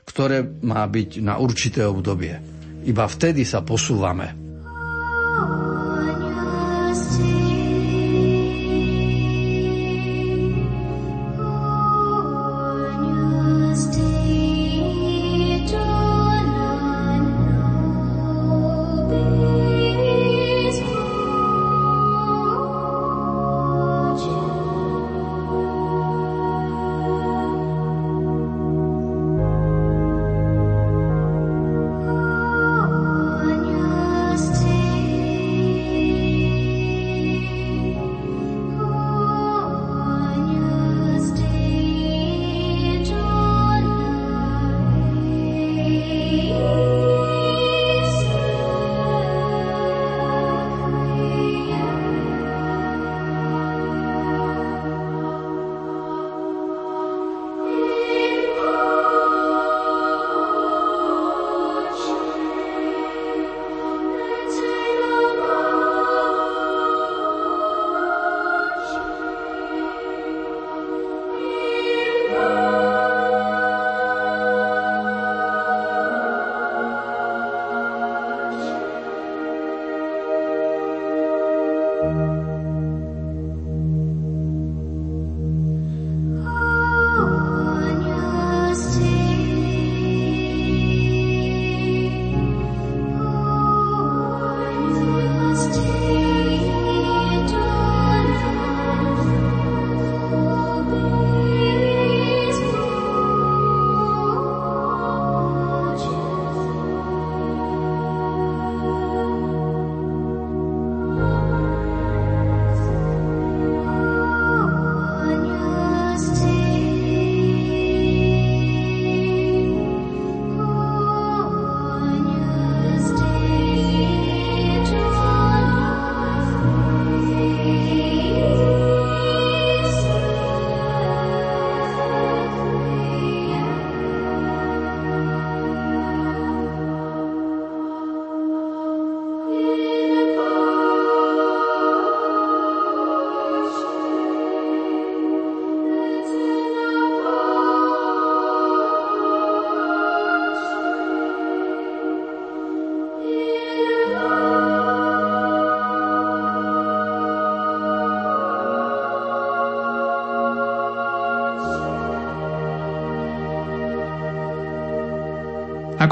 ktoré 0.08 0.40
má 0.64 0.88
byť 0.88 1.20
na 1.20 1.36
určité 1.36 1.84
obdobie. 1.84 2.40
Iba 2.88 3.04
vtedy 3.04 3.44
sa 3.44 3.60
posúvame. 3.60 4.45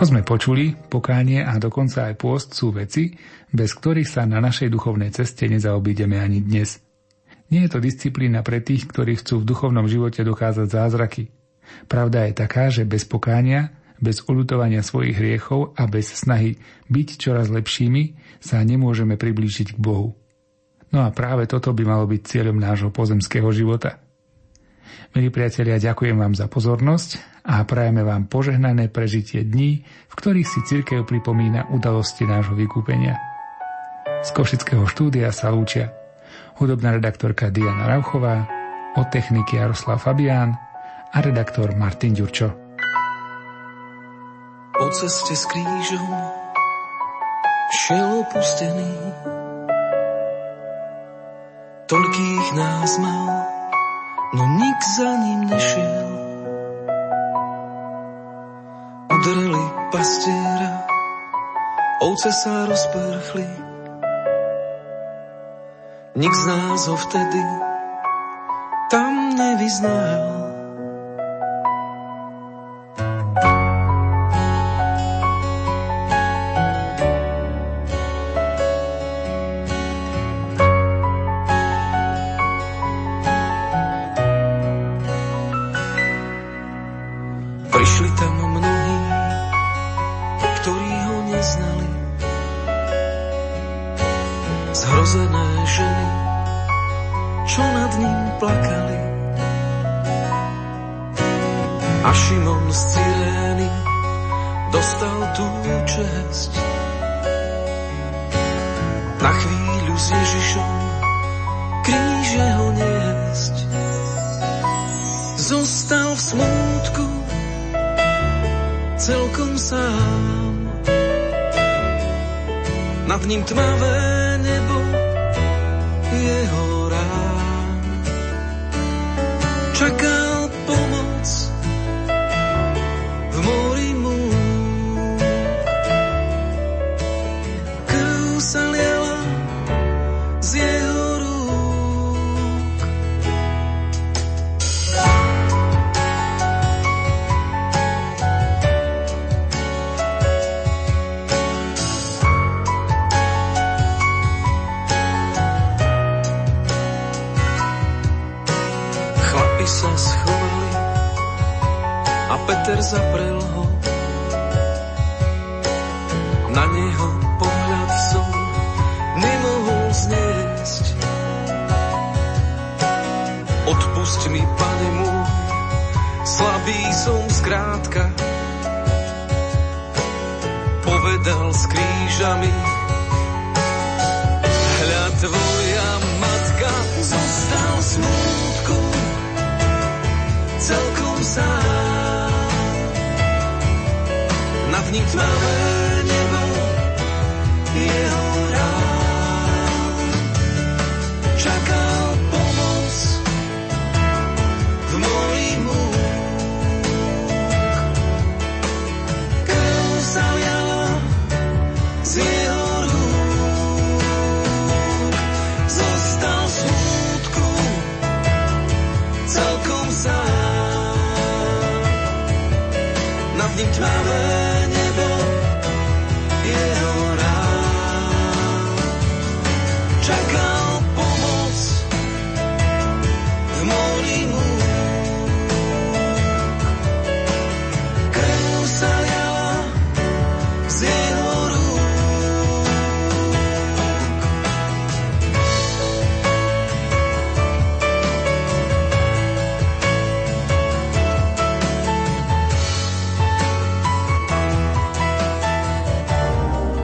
Ako 0.04 0.20
sme 0.20 0.28
počuli, 0.36 0.76
pokánie 0.76 1.40
a 1.40 1.56
dokonca 1.56 2.12
aj 2.12 2.20
pôst 2.20 2.52
sú 2.52 2.76
veci, 2.76 3.16
bez 3.48 3.72
ktorých 3.72 4.04
sa 4.04 4.28
na 4.28 4.36
našej 4.36 4.68
duchovnej 4.68 5.08
ceste 5.08 5.48
nezaobídeme 5.48 6.20
ani 6.20 6.44
dnes. 6.44 6.76
Nie 7.48 7.64
je 7.64 7.72
to 7.72 7.80
disciplína 7.80 8.44
pre 8.44 8.60
tých, 8.60 8.84
ktorí 8.84 9.16
chcú 9.16 9.40
v 9.40 9.48
duchovnom 9.48 9.88
živote 9.88 10.20
dokázať 10.20 10.68
zázraky. 10.68 11.32
Pravda 11.88 12.28
je 12.28 12.36
taká, 12.36 12.68
že 12.68 12.84
bez 12.84 13.08
pokánia, 13.08 13.72
Bez 13.96 14.20
ulutovania 14.28 14.84
svojich 14.84 15.16
hriechov 15.16 15.72
a 15.72 15.88
bez 15.88 16.12
snahy 16.12 16.60
byť 16.92 17.08
čoraz 17.16 17.48
lepšími 17.48 18.20
sa 18.44 18.60
nemôžeme 18.60 19.16
priblížiť 19.16 19.72
k 19.72 19.80
Bohu. 19.80 20.20
No 20.92 21.00
a 21.00 21.16
práve 21.16 21.48
toto 21.48 21.72
by 21.72 21.80
malo 21.80 22.04
byť 22.04 22.20
cieľom 22.28 22.60
nášho 22.60 22.92
pozemského 22.92 23.48
života. 23.56 24.04
Milí 25.16 25.32
priatelia, 25.32 25.80
ďakujem 25.80 26.20
vám 26.20 26.36
za 26.36 26.44
pozornosť 26.44 27.33
a 27.44 27.60
prajeme 27.68 28.00
vám 28.00 28.24
požehnané 28.26 28.88
prežitie 28.88 29.44
dní, 29.44 29.84
v 29.84 30.14
ktorých 30.16 30.48
si 30.48 30.60
cirkev 30.64 31.04
pripomína 31.04 31.68
udalosti 31.70 32.24
nášho 32.24 32.56
vykúpenia. 32.56 33.20
Z 34.24 34.32
Košického 34.32 34.88
štúdia 34.88 35.28
sa 35.28 35.52
lúčia 35.52 35.92
hudobná 36.58 36.94
redaktorka 36.94 37.50
Diana 37.50 37.90
Rauchová, 37.90 38.46
od 38.94 39.06
techniky 39.10 39.58
Jaroslav 39.58 39.98
Fabián 39.98 40.54
a 41.10 41.18
redaktor 41.18 41.74
Martin 41.74 42.14
Ďurčo. 42.14 42.48
Po 44.74 44.86
ceste 44.94 45.34
s 45.34 45.44
krížom 45.50 46.10
šiel 47.74 48.22
opustený. 48.22 48.94
Toľkých 51.90 52.46
nás 52.54 52.92
mal, 53.02 53.28
no 54.34 54.44
nik 54.62 54.80
za 54.94 55.10
ním 55.18 55.40
nešiel. 55.50 56.13
Pastiera, 60.04 60.84
ovce 62.04 62.28
sa 62.28 62.68
rozprchli. 62.68 63.48
Nik 66.20 66.28
z 66.28 66.44
nás 66.44 66.84
ho 66.92 66.96
vtedy 67.08 67.40
tam 68.92 69.32
nevyznal. 69.32 70.33